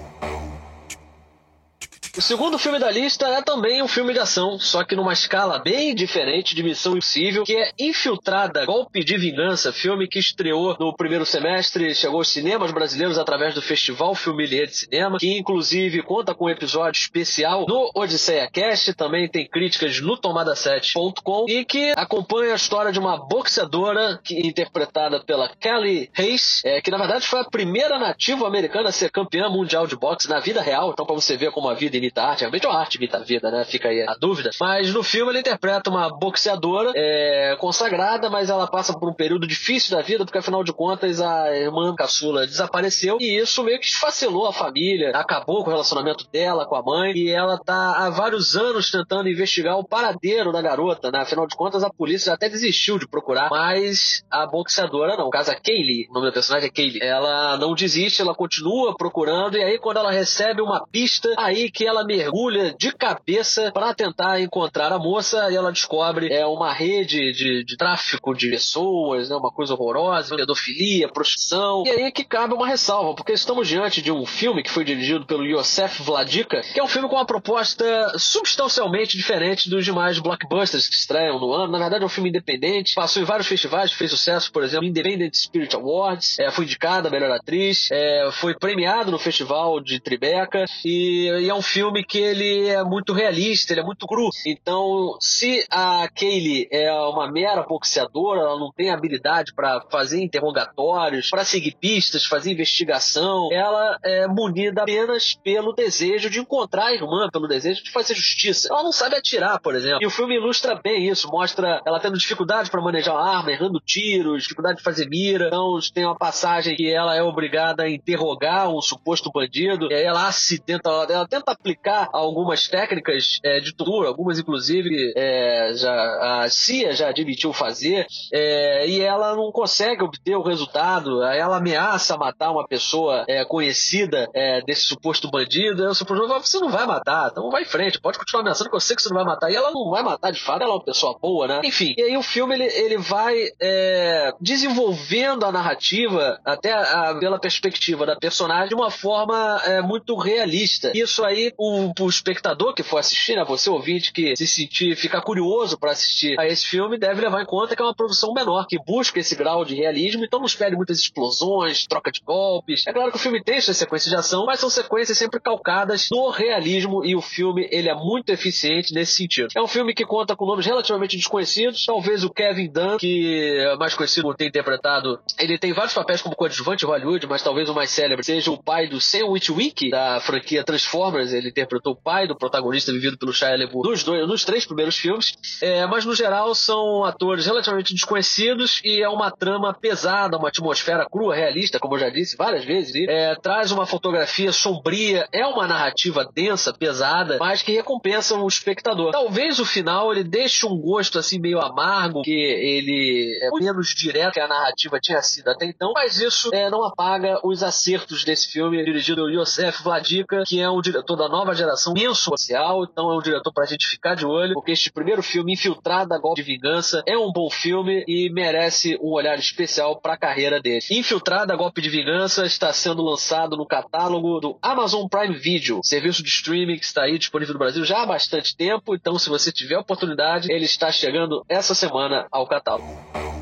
O 2.20 2.22
segundo 2.22 2.58
filme 2.58 2.78
da 2.78 2.90
lista 2.90 3.26
é 3.28 3.40
também 3.40 3.82
um 3.82 3.88
filme 3.88 4.12
de 4.12 4.18
ação, 4.18 4.58
só 4.58 4.84
que 4.84 4.94
numa 4.94 5.14
escala 5.14 5.58
bem 5.58 5.94
diferente 5.94 6.54
de 6.54 6.62
Missão 6.62 6.92
Impossível, 6.92 7.44
que 7.44 7.56
é 7.56 7.72
Infiltrada, 7.78 8.66
Golpe 8.66 9.02
de 9.02 9.16
Vingança, 9.16 9.72
filme 9.72 10.06
que 10.06 10.18
estreou 10.18 10.76
no 10.78 10.94
primeiro 10.94 11.24
semestre, 11.24 11.94
chegou 11.94 12.18
aos 12.18 12.28
cinemas 12.28 12.72
brasileiros 12.72 13.16
através 13.16 13.54
do 13.54 13.62
Festival 13.62 14.14
Filmelier 14.14 14.66
de 14.66 14.76
Cinema, 14.76 15.16
que 15.18 15.38
inclusive 15.38 16.02
conta 16.02 16.34
com 16.34 16.44
um 16.44 16.50
episódio 16.50 17.00
especial 17.00 17.64
no 17.66 17.90
Odisseia 17.94 18.50
Cast, 18.52 18.92
também 18.92 19.26
tem 19.26 19.48
críticas 19.48 19.98
no 20.02 20.18
tomada7.com 20.18 21.46
e 21.48 21.64
que 21.64 21.94
acompanha 21.96 22.52
a 22.52 22.56
história 22.56 22.92
de 22.92 22.98
uma 22.98 23.16
boxeadora 23.16 24.20
que, 24.22 24.46
interpretada 24.46 25.24
pela 25.24 25.48
Kelly 25.58 26.10
Hayes, 26.18 26.60
é, 26.66 26.82
que 26.82 26.90
na 26.90 26.98
verdade 26.98 27.26
foi 27.26 27.40
a 27.40 27.44
primeira 27.44 27.98
nativa 27.98 28.46
americana 28.46 28.90
a 28.90 28.92
ser 28.92 29.10
campeã 29.10 29.48
mundial 29.48 29.86
de 29.86 29.96
boxe 29.96 30.28
na 30.28 30.38
vida 30.38 30.60
real, 30.60 30.90
então 30.90 31.06
para 31.06 31.14
você 31.14 31.34
ver 31.34 31.50
como 31.50 31.66
a 31.66 31.72
vida 31.72 31.96
imita 32.11 32.23
arte, 32.23 32.40
realmente 32.40 32.67
a 32.67 32.73
arte 32.73 32.97
imita 32.97 33.19
a 33.19 33.21
vida, 33.21 33.50
né? 33.50 33.64
Fica 33.64 33.88
aí 33.88 34.02
a 34.02 34.14
dúvida. 34.14 34.50
Mas 34.61 34.93
no 34.93 35.02
filme 35.02 35.33
ele 35.33 35.40
interpreta 35.40 35.88
uma 35.88 36.09
boxeadora 36.11 36.93
é, 36.95 37.57
consagrada, 37.59 38.29
mas 38.29 38.50
ela 38.50 38.67
passa 38.67 38.99
por 38.99 39.09
um 39.09 39.14
período 39.14 39.47
difícil 39.47 39.97
da 39.97 40.02
vida, 40.02 40.25
porque 40.25 40.38
afinal 40.38 40.64
de 40.64 40.73
contas 40.73 41.21
a 41.21 41.57
irmã 41.57 41.95
caçula 41.95 42.47
desapareceu 42.47 43.19
e 43.21 43.38
isso 43.38 43.62
meio 43.62 43.79
que 43.79 43.87
esfacelou 43.87 44.47
a 44.47 44.52
família, 44.52 45.11
acabou 45.17 45.62
com 45.62 45.71
o 45.71 45.73
relacionamento 45.73 46.26
dela 46.31 46.67
com 46.67 46.76
a 46.76 46.83
mãe 46.83 47.12
e 47.14 47.31
ela 47.31 47.59
tá 47.59 47.97
há 47.97 48.11
vários 48.11 48.57
anos 48.57 48.90
tentando 48.90 49.29
investigar 49.29 49.79
o 49.79 49.85
paradeiro 49.85 50.52
da 50.52 50.61
garota, 50.61 51.11
né? 51.11 51.21
Afinal 51.21 51.47
de 51.47 51.57
contas 51.57 51.85
a 51.85 51.90
polícia 51.90 52.33
até 52.33 52.49
desistiu 52.49 52.99
de 52.99 53.09
procurar, 53.09 53.49
mas 53.50 54.25
a 54.31 54.47
boxeadora 54.47 55.17
não. 55.17 55.26
No 55.26 55.31
caso, 55.31 55.50
a 55.52 55.55
Kaylee, 55.55 56.09
o 56.11 56.14
nome 56.14 56.26
da 56.26 56.33
personagem 56.33 56.69
é 56.69 56.73
Kaylee, 56.73 57.02
ela 57.02 57.57
não 57.57 57.75
desiste, 57.75 58.21
ela 58.21 58.35
continua 58.35 58.97
procurando 58.97 59.57
e 59.57 59.62
aí 59.62 59.79
quando 59.79 59.99
ela 59.99 60.11
recebe 60.11 60.61
uma 60.61 60.85
pista, 60.87 61.33
aí 61.38 61.71
que 61.71 61.87
ela 61.90 62.04
mergulha 62.04 62.75
de 62.78 62.92
cabeça 62.92 63.70
para 63.73 63.94
tentar 63.94 64.40
encontrar 64.40 64.92
a 64.92 64.99
moça 64.99 65.50
e 65.50 65.56
ela 65.56 65.73
descobre 65.73 66.32
é 66.32 66.47
uma 66.47 66.73
rede 66.73 67.32
de, 67.32 67.64
de 67.64 67.76
tráfico 67.76 68.35
de 68.35 68.50
pessoas, 68.50 69.28
né, 69.28 69.37
uma 69.37 69.50
coisa 69.50 69.75
horrorosa, 69.75 70.37
pedofilia, 70.37 71.09
prostituição. 71.09 71.82
E 71.87 71.90
aí 71.90 72.02
é 72.02 72.11
que 72.11 72.25
cabe 72.25 72.54
uma 72.54 72.66
ressalva, 72.66 73.14
porque 73.14 73.32
estamos 73.32 73.68
diante 73.68 74.00
de 74.00 74.12
um 74.12 74.25
filme 74.25 74.62
que 74.62 74.70
foi 74.70 74.85
dirigido 74.85 75.26
pelo 75.26 75.44
Yosef 75.44 76.02
Vladika, 76.02 76.61
que 76.61 76.80
é 76.80 76.82
um 76.82 76.88
filme 76.88 77.09
com 77.09 77.16
uma 77.16 77.26
proposta 77.26 77.85
substancialmente 78.18 79.16
diferente 79.16 79.68
dos 79.68 79.85
demais 79.85 80.18
blockbusters 80.18 80.88
que 80.88 80.94
estreiam 80.94 81.38
no 81.38 81.52
ano. 81.52 81.73
Na 81.73 81.78
verdade, 81.78 82.02
é 82.02 82.06
um 82.06 82.11
filme 82.11 82.30
independente, 82.30 82.94
passou 82.94 83.23
em 83.23 83.26
vários 83.26 83.47
festivais, 83.47 83.92
fez 83.92 84.11
sucesso, 84.11 84.52
por 84.52 84.62
exemplo, 84.62 84.87
Independent 84.87 85.35
Spirit 85.35 85.75
Awards, 85.75 86.38
é, 86.38 86.50
foi 86.50 86.64
indicada 86.64 87.09
a 87.09 87.11
melhor 87.11 87.30
atriz, 87.30 87.88
é, 87.90 88.30
foi 88.32 88.54
premiado 88.54 89.11
no 89.11 89.18
festival 89.18 89.80
de 89.80 90.00
Tribeca 90.00 90.64
e, 90.85 91.28
e 91.42 91.49
é 91.49 91.54
um 91.54 91.62
filme 91.62 91.79
filme 91.80 92.04
que 92.04 92.18
ele 92.18 92.68
é 92.68 92.84
muito 92.84 93.14
realista, 93.14 93.72
ele 93.72 93.80
é 93.80 93.84
muito 93.84 94.06
cru. 94.06 94.28
Então, 94.46 95.16
se 95.18 95.64
a 95.70 96.06
Kaylee 96.14 96.68
é 96.70 96.92
uma 96.92 97.30
mera 97.30 97.62
boxeadora, 97.62 98.40
ela 98.40 98.58
não 98.58 98.70
tem 98.70 98.90
habilidade 98.90 99.54
para 99.54 99.80
fazer 99.90 100.22
interrogatórios, 100.22 101.30
para 101.30 101.42
seguir 101.42 101.75
pistas, 101.80 102.26
fazer 102.26 102.52
investigação, 102.52 103.49
ela 103.50 103.96
é 104.04 104.26
munida 104.26 104.82
apenas 104.82 105.34
pelo 105.42 105.72
desejo 105.72 106.28
de 106.28 106.38
encontrar 106.38 106.88
a 106.88 106.92
irmã, 106.92 107.30
pelo 107.32 107.49
desejo 107.49 107.82
de 107.82 107.90
fazer 107.90 108.14
justiça. 108.14 108.68
Ela 108.70 108.82
não 108.82 108.92
sabe 108.92 109.16
atirar, 109.16 109.58
por 109.60 109.75
exemplo. 109.75 110.02
E 110.02 110.06
o 110.06 110.10
filme 110.10 110.37
ilustra 110.37 110.78
bem 110.82 111.08
isso, 111.08 111.28
mostra 111.28 111.80
ela 111.87 111.99
tendo 111.99 112.18
dificuldade 112.18 112.70
para 112.70 112.82
manejar 112.82 113.16
a 113.16 113.38
arma, 113.38 113.52
errando 113.52 113.80
tiros, 113.80 114.42
dificuldade 114.42 114.78
de 114.78 114.82
fazer 114.82 115.08
mira. 115.08 115.46
Então, 115.46 115.78
tem 115.94 116.04
uma 116.04 116.16
passagem 116.16 116.76
que 116.76 116.92
ela 116.92 117.16
é 117.16 117.22
obrigada 117.22 117.84
a 117.84 117.90
interrogar 117.90 118.68
um 118.68 118.82
suposto 118.82 119.30
bandido, 119.32 119.90
e 119.90 119.94
aí 119.94 120.04
ela 120.04 120.28
acidenta, 120.28 120.90
ela, 121.08 121.26
tenta 121.26 121.52
aplicar 121.52 121.69
aplicar 121.70 122.08
algumas 122.12 122.66
técnicas 122.68 123.38
é, 123.44 123.60
de 123.60 123.74
tortura, 123.74 124.08
algumas 124.08 124.38
inclusive 124.38 125.12
é, 125.16 125.72
já, 125.74 126.42
a 126.42 126.48
CIA 126.48 126.92
já 126.92 127.08
admitiu 127.08 127.52
fazer, 127.52 128.06
é, 128.32 128.88
e 128.88 129.00
ela 129.00 129.34
não 129.36 129.52
consegue 129.52 130.02
obter 130.02 130.36
o 130.36 130.42
resultado, 130.42 131.22
ela 131.22 131.58
ameaça 131.58 132.16
matar 132.16 132.50
uma 132.50 132.66
pessoa 132.66 133.24
é, 133.28 133.44
conhecida 133.44 134.28
é, 134.34 134.60
desse 134.62 134.82
suposto 134.82 135.30
bandido, 135.30 135.86
o 135.86 135.94
suposto 135.94 136.26
você 136.28 136.58
não 136.58 136.70
vai 136.70 136.86
matar, 136.86 137.28
então 137.30 137.50
vai 137.50 137.62
em 137.62 137.66
frente, 137.66 138.00
pode 138.00 138.18
continuar 138.18 138.42
ameaçando 138.42 138.70
que 138.70 138.76
eu 138.76 138.80
sei 138.80 138.96
que 138.96 139.02
você 139.02 139.08
não 139.08 139.16
vai 139.16 139.24
matar, 139.24 139.50
e 139.50 139.54
ela 139.54 139.70
não 139.70 139.90
vai 139.90 140.02
matar 140.02 140.32
de 140.32 140.40
fato, 140.40 140.62
ela 140.62 140.72
é 140.72 140.76
uma 140.76 140.84
pessoa 140.84 141.16
boa, 141.20 141.46
né? 141.46 141.60
Enfim, 141.64 141.94
e 141.96 142.02
aí 142.02 142.16
o 142.16 142.22
filme 142.22 142.54
ele, 142.54 142.64
ele 142.64 142.98
vai 142.98 143.36
é, 143.60 144.32
desenvolvendo 144.40 145.44
a 145.44 145.52
narrativa 145.52 146.40
até 146.44 146.72
a, 146.72 147.14
pela 147.14 147.38
perspectiva 147.38 148.04
da 148.06 148.16
personagem 148.16 148.68
de 148.68 148.74
uma 148.74 148.90
forma 148.90 149.60
muito 149.84 150.16
realista. 150.16 150.92
Isso 150.94 151.24
aí 151.24 151.52
o, 151.61 151.93
o 152.00 152.09
espectador 152.09 152.73
que 152.73 152.83
for 152.83 152.97
assistir, 152.97 153.37
né, 153.37 153.45
você 153.45 153.69
ouvinte 153.69 154.12
que 154.14 154.35
se 154.35 154.47
sentir, 154.47 154.97
ficar 154.97 155.21
curioso 155.21 155.79
para 155.79 155.93
assistir 155.93 156.40
a 156.40 156.47
esse 156.47 156.67
filme, 156.67 156.99
deve 156.99 157.21
levar 157.21 157.43
em 157.43 157.47
conta 157.47 157.76
que 157.76 157.83
é 157.83 157.85
uma 157.85 157.95
produção 157.95 158.33
menor, 158.33 158.67
que 158.67 158.79
busca 158.79 159.21
esse 159.21 159.37
grau 159.37 159.62
de 159.62 159.75
realismo, 159.75 160.25
então 160.25 160.38
não 160.38 160.47
espere 160.47 160.75
muitas 160.75 160.99
explosões, 160.99 161.87
troca 161.87 162.11
de 162.11 162.21
golpes. 162.21 162.87
É 162.87 162.93
claro 162.93 163.11
que 163.11 163.19
o 163.19 163.21
filme 163.21 163.43
tem 163.45 163.61
suas 163.61 163.76
sequências 163.76 164.11
de 164.11 164.17
ação, 164.17 164.47
mas 164.47 164.59
são 164.59 164.71
sequências 164.71 165.19
sempre 165.19 165.38
calcadas 165.38 166.09
no 166.11 166.31
realismo 166.31 167.05
e 167.05 167.14
o 167.14 167.21
filme 167.21 167.69
ele 167.71 167.90
é 167.90 167.95
muito 167.95 168.31
eficiente 168.31 168.95
nesse 168.95 169.17
sentido. 169.17 169.49
É 169.55 169.61
um 169.61 169.69
filme 169.69 169.93
que 169.93 170.07
conta 170.07 170.35
com 170.35 170.47
nomes 170.47 170.64
relativamente 170.64 171.17
desconhecidos, 171.17 171.85
talvez 171.85 172.25
o 172.25 172.31
Kevin 172.31 172.71
Dunn, 172.71 172.97
que 172.97 173.59
é 173.61 173.76
mais 173.76 173.95
conhecido 173.95 174.23
por 174.23 174.35
ter 174.35 174.47
interpretado, 174.47 175.21
ele 175.38 175.59
tem 175.59 175.75
vários 175.75 175.93
papéis 175.93 176.23
como 176.23 176.35
coadjuvante 176.35 176.87
Hollywood, 176.87 177.26
mas 177.26 177.43
talvez 177.43 177.69
o 177.69 177.75
mais 177.75 177.90
célebre 177.90 178.25
seja 178.25 178.50
o 178.50 178.62
pai 178.62 178.87
do 178.87 178.99
Sam 178.99 179.26
Witwick, 179.26 179.90
da 179.90 180.21
franquia 180.21 180.64
Transformers, 180.64 181.35
ele 181.35 181.50
interpretou 181.50 181.92
o 181.92 181.97
pai 181.97 182.26
do 182.26 182.37
protagonista 182.37 182.92
vivido 182.92 183.19
pelo 183.19 183.33
Shia 183.33 183.57
LaBeouf 183.57 183.88
nos, 183.88 184.04
dois, 184.04 184.28
nos 184.28 184.45
três 184.45 184.64
primeiros 184.66 184.97
filmes, 184.97 185.35
é, 185.62 185.87
mas 185.87 186.04
no 186.04 186.14
geral 186.14 186.54
são 186.54 187.04
atores 187.04 187.47
relativamente 187.47 187.95
desconhecidos 187.95 188.80
e 188.85 189.02
é 189.02 189.09
uma 189.09 189.30
trama 189.30 189.75
pesada, 189.75 190.37
uma 190.37 190.49
atmosfera 190.49 191.07
crua, 191.11 191.35
realista, 191.35 191.78
como 191.78 191.95
eu 191.95 192.00
já 192.00 192.11
disse 192.11 192.37
várias 192.37 192.64
vezes, 192.64 192.95
e, 192.95 193.07
é, 193.09 193.35
traz 193.35 193.71
uma 193.71 193.87
fotografia 193.87 194.52
sombria, 194.52 195.26
é 195.33 195.47
uma 195.47 195.66
narrativa 195.66 196.28
densa, 196.35 196.73
pesada, 196.73 197.38
mas 197.40 197.62
que 197.62 197.73
recompensa 197.73 198.37
o 198.37 198.47
espectador. 198.47 199.11
Talvez 199.12 199.59
o 199.59 199.64
final 199.64 200.12
ele 200.12 200.25
deixe 200.25 200.66
um 200.66 200.76
gosto 200.76 201.19
assim 201.19 201.38
meio 201.38 201.61
amargo, 201.61 202.23
que 202.23 202.30
ele 202.30 203.38
é 203.42 203.50
menos 203.59 203.88
direto 203.88 204.35
que 204.35 204.40
a 204.40 204.49
narrativa 204.49 204.99
tinha 205.00 205.23
sido 205.23 205.49
até 205.49 205.66
então, 205.66 205.92
mas 205.95 206.21
isso 206.21 206.50
é, 206.52 206.71
não 206.71 206.85
apaga 206.85 207.40
os 207.42 207.62
acertos 207.62 208.25
desse 208.25 208.49
filme 208.49 208.85
dirigido 208.85 209.23
por 209.23 209.33
Yosef 209.33 209.83
Vladika, 209.83 210.42
que 210.47 210.61
é 210.61 210.69
um 210.69 210.80
diretor 210.80 211.16
da 211.16 211.28
nova 211.28 211.39
geração 211.54 211.94
imenso 211.97 212.23
social, 212.23 212.85
então 212.85 213.11
é 213.11 213.16
um 213.16 213.23
diretor 213.23 213.52
pra 213.52 213.66
gente 213.66 213.87
ficar 213.87 214.14
de 214.14 214.25
olho, 214.25 214.54
porque 214.54 214.73
este 214.73 214.92
primeiro 214.92 215.23
filme, 215.23 215.52
Infiltrada, 215.52 216.18
Golpe 216.18 216.42
de 216.42 216.52
Vingança, 216.52 217.02
é 217.06 217.16
um 217.16 217.32
bom 217.32 217.50
filme 217.50 218.04
e 218.06 218.30
merece 218.32 218.99
um 219.02 219.12
olhar 219.12 219.38
especial 219.38 220.00
para 220.00 220.14
a 220.14 220.18
carreira 220.18 220.61
dele. 220.61 220.80
Infiltrada, 220.90 221.56
Golpe 221.56 221.80
de 221.80 221.88
Vingança 221.88 222.47
está 222.47 222.73
sendo 222.73 223.02
lançado 223.02 223.56
no 223.56 223.66
catálogo 223.66 224.40
do 224.40 224.59
Amazon 224.62 225.06
Prime 225.09 225.37
Video, 225.37 225.80
serviço 225.82 226.23
de 226.23 226.28
streaming 226.28 226.78
que 226.78 226.85
está 226.85 227.02
aí 227.02 227.18
disponível 227.18 227.54
no 227.54 227.59
Brasil 227.59 227.85
já 227.85 228.02
há 228.02 228.06
bastante 228.06 228.56
tempo, 228.56 228.94
então 228.94 229.18
se 229.18 229.28
você 229.28 229.50
tiver 229.50 229.78
oportunidade, 229.78 230.52
ele 230.52 230.64
está 230.64 230.92
chegando 230.92 231.44
essa 231.49 231.75
semana 231.75 232.26
ao 232.30 232.47
catálogo. 232.47 233.39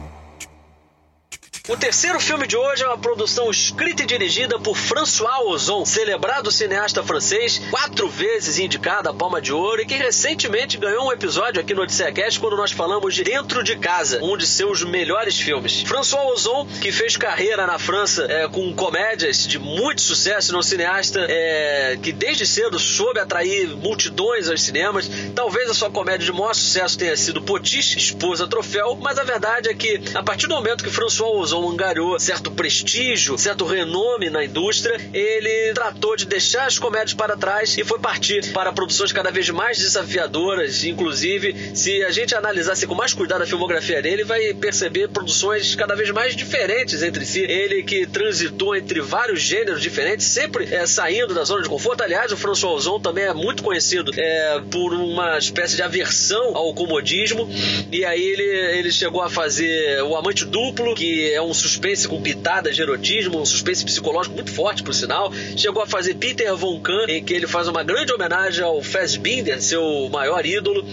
O 1.69 1.77
terceiro 1.77 2.19
filme 2.19 2.47
de 2.47 2.57
hoje 2.57 2.83
é 2.83 2.87
uma 2.87 2.97
produção 2.97 3.51
escrita 3.51 4.03
e 4.03 4.07
dirigida 4.07 4.59
por 4.59 4.75
François 4.75 5.45
Ozon, 5.45 5.85
celebrado 5.85 6.51
cineasta 6.51 7.03
francês, 7.03 7.61
quatro 7.71 8.09
vezes 8.09 8.59
indicado 8.59 9.11
a 9.11 9.13
Palma 9.13 9.39
de 9.39 9.53
Ouro 9.53 9.83
e 9.83 9.85
que 9.85 9.95
recentemente 9.95 10.79
ganhou 10.79 11.07
um 11.07 11.13
episódio 11.13 11.61
aqui 11.61 11.75
no 11.75 11.83
Odisseia 11.83 12.11
Cast 12.11 12.41
quando 12.41 12.57
nós 12.57 12.73
falamos 12.73 13.15
de 13.15 13.23
Dentro 13.23 13.63
de 13.63 13.77
Casa, 13.77 14.25
um 14.25 14.35
de 14.35 14.47
seus 14.47 14.83
melhores 14.83 15.39
filmes. 15.39 15.83
François 15.83 16.33
Ozon, 16.33 16.67
que 16.81 16.91
fez 16.91 17.19
carreira 17.19 17.67
na 17.67 17.79
França 17.79 18.25
é, 18.25 18.49
com 18.49 18.73
comédias 18.73 19.47
de 19.47 19.59
muito 19.59 20.01
sucesso, 20.01 20.55
no 20.55 20.63
cineasta 20.63 21.21
é, 21.29 21.99
que 22.03 22.13
desde 22.13 22.47
cedo 22.47 22.79
soube 22.79 23.21
atrair 23.21 23.69
multidões 23.77 24.49
aos 24.49 24.63
cinemas. 24.63 25.07
Talvez 25.35 25.69
a 25.69 25.75
sua 25.75 25.91
comédia 25.91 26.25
de 26.25 26.33
maior 26.33 26.55
sucesso 26.55 26.97
tenha 26.97 27.15
sido 27.15 27.43
Potiche, 27.43 27.99
Esposa 27.99 28.49
Troféu, 28.49 28.97
mas 28.97 29.19
a 29.19 29.23
verdade 29.23 29.69
é 29.69 29.75
que 29.75 30.01
a 30.15 30.23
partir 30.23 30.47
do 30.47 30.55
momento 30.55 30.83
que 30.83 30.89
François 30.89 31.29
Ozon 31.37 31.58
angariou 31.67 32.19
certo 32.21 32.50
prestígio, 32.50 33.38
certo 33.38 33.65
renome 33.65 34.29
na 34.29 34.45
indústria, 34.45 35.00
ele 35.15 35.73
tratou 35.73 36.17
de 36.17 36.27
deixar 36.27 36.67
as 36.67 36.79
comédias 36.79 37.15
para 37.15 37.37
trás 37.37 37.79
e 37.79 37.85
foi 37.85 37.99
partir 37.99 38.53
para 38.53 38.73
produções 38.73 39.12
cada 39.12 39.31
vez 39.31 39.49
mais 39.50 39.79
desafiadoras. 39.79 40.85
Inclusive, 40.85 41.75
se 41.75 42.03
a 42.05 42.11
gente 42.11 42.35
analisasse 42.35 42.87
com 42.87 42.95
mais 42.95 43.15
cuidado 43.15 43.43
a 43.43 43.47
filmografia 43.47 44.03
dele, 44.03 44.25
vai 44.25 44.53
perceber 44.55 45.09
produções 45.09 45.75
cada 45.75 45.95
vez 45.95 46.11
mais 46.11 46.37
diferentes 46.37 47.03
entre 47.03 47.25
si. 47.25 47.41
Ele 47.41 47.83
que 47.83 48.07
transitou 48.07 48.77
entre 48.77 49.00
vários 49.00 49.41
gêneros 49.41 49.81
diferentes, 49.81 50.27
sempre 50.27 50.73
é, 50.73 50.87
saindo 50.87 51.33
da 51.35 51.45
zona 51.45 51.62
de 51.62 51.69
conforto. 51.69 52.03
Aliás, 52.03 52.33
o 52.33 52.37
François 52.37 52.75
Ozon 52.75 53.00
também 53.00 53.25
é 53.25 53.33
muito 53.33 53.62
conhecido 53.62 54.12
é, 54.17 54.61
por 54.71 54.93
uma 54.93 55.38
espécie 55.38 55.77
de 55.77 55.83
aversão 55.83 56.57
ao 56.57 56.75
comodismo. 56.75 57.49
E 57.91 58.05
aí 58.05 58.23
ele, 58.23 58.79
ele 58.79 58.93
chegou 58.93 59.23
a 59.23 59.31
fazer 59.31 60.03
O 60.03 60.17
Amante 60.17 60.45
Duplo, 60.45 60.95
que 60.95 61.33
é 61.33 61.41
um 61.41 61.48
suspense 61.55 62.07
com 62.07 62.21
pitadas 62.21 62.76
de 62.76 62.83
erotismo, 62.83 63.40
um 63.40 63.47
suspense 63.47 63.85
psicológico 63.85 64.35
muito 64.35 64.52
forte, 64.52 64.83
por 64.83 64.95
sinal. 64.95 65.33
Chegou 65.57 65.83
a 65.83 65.87
fazer 65.87 66.14
Peter 66.14 66.55
Von 66.57 66.81
Kahn, 66.81 67.07
em 67.09 67.25
que 67.25 67.35
ele 67.35 67.47
faz 67.47 67.69
uma 67.69 67.83
grande 67.83 68.12
homenagem 68.12 68.64
ao 68.64 68.83
Fassbinder, 68.83 69.61
seu 69.62 70.09
maior 70.11 70.45
ídolo. 70.45 70.85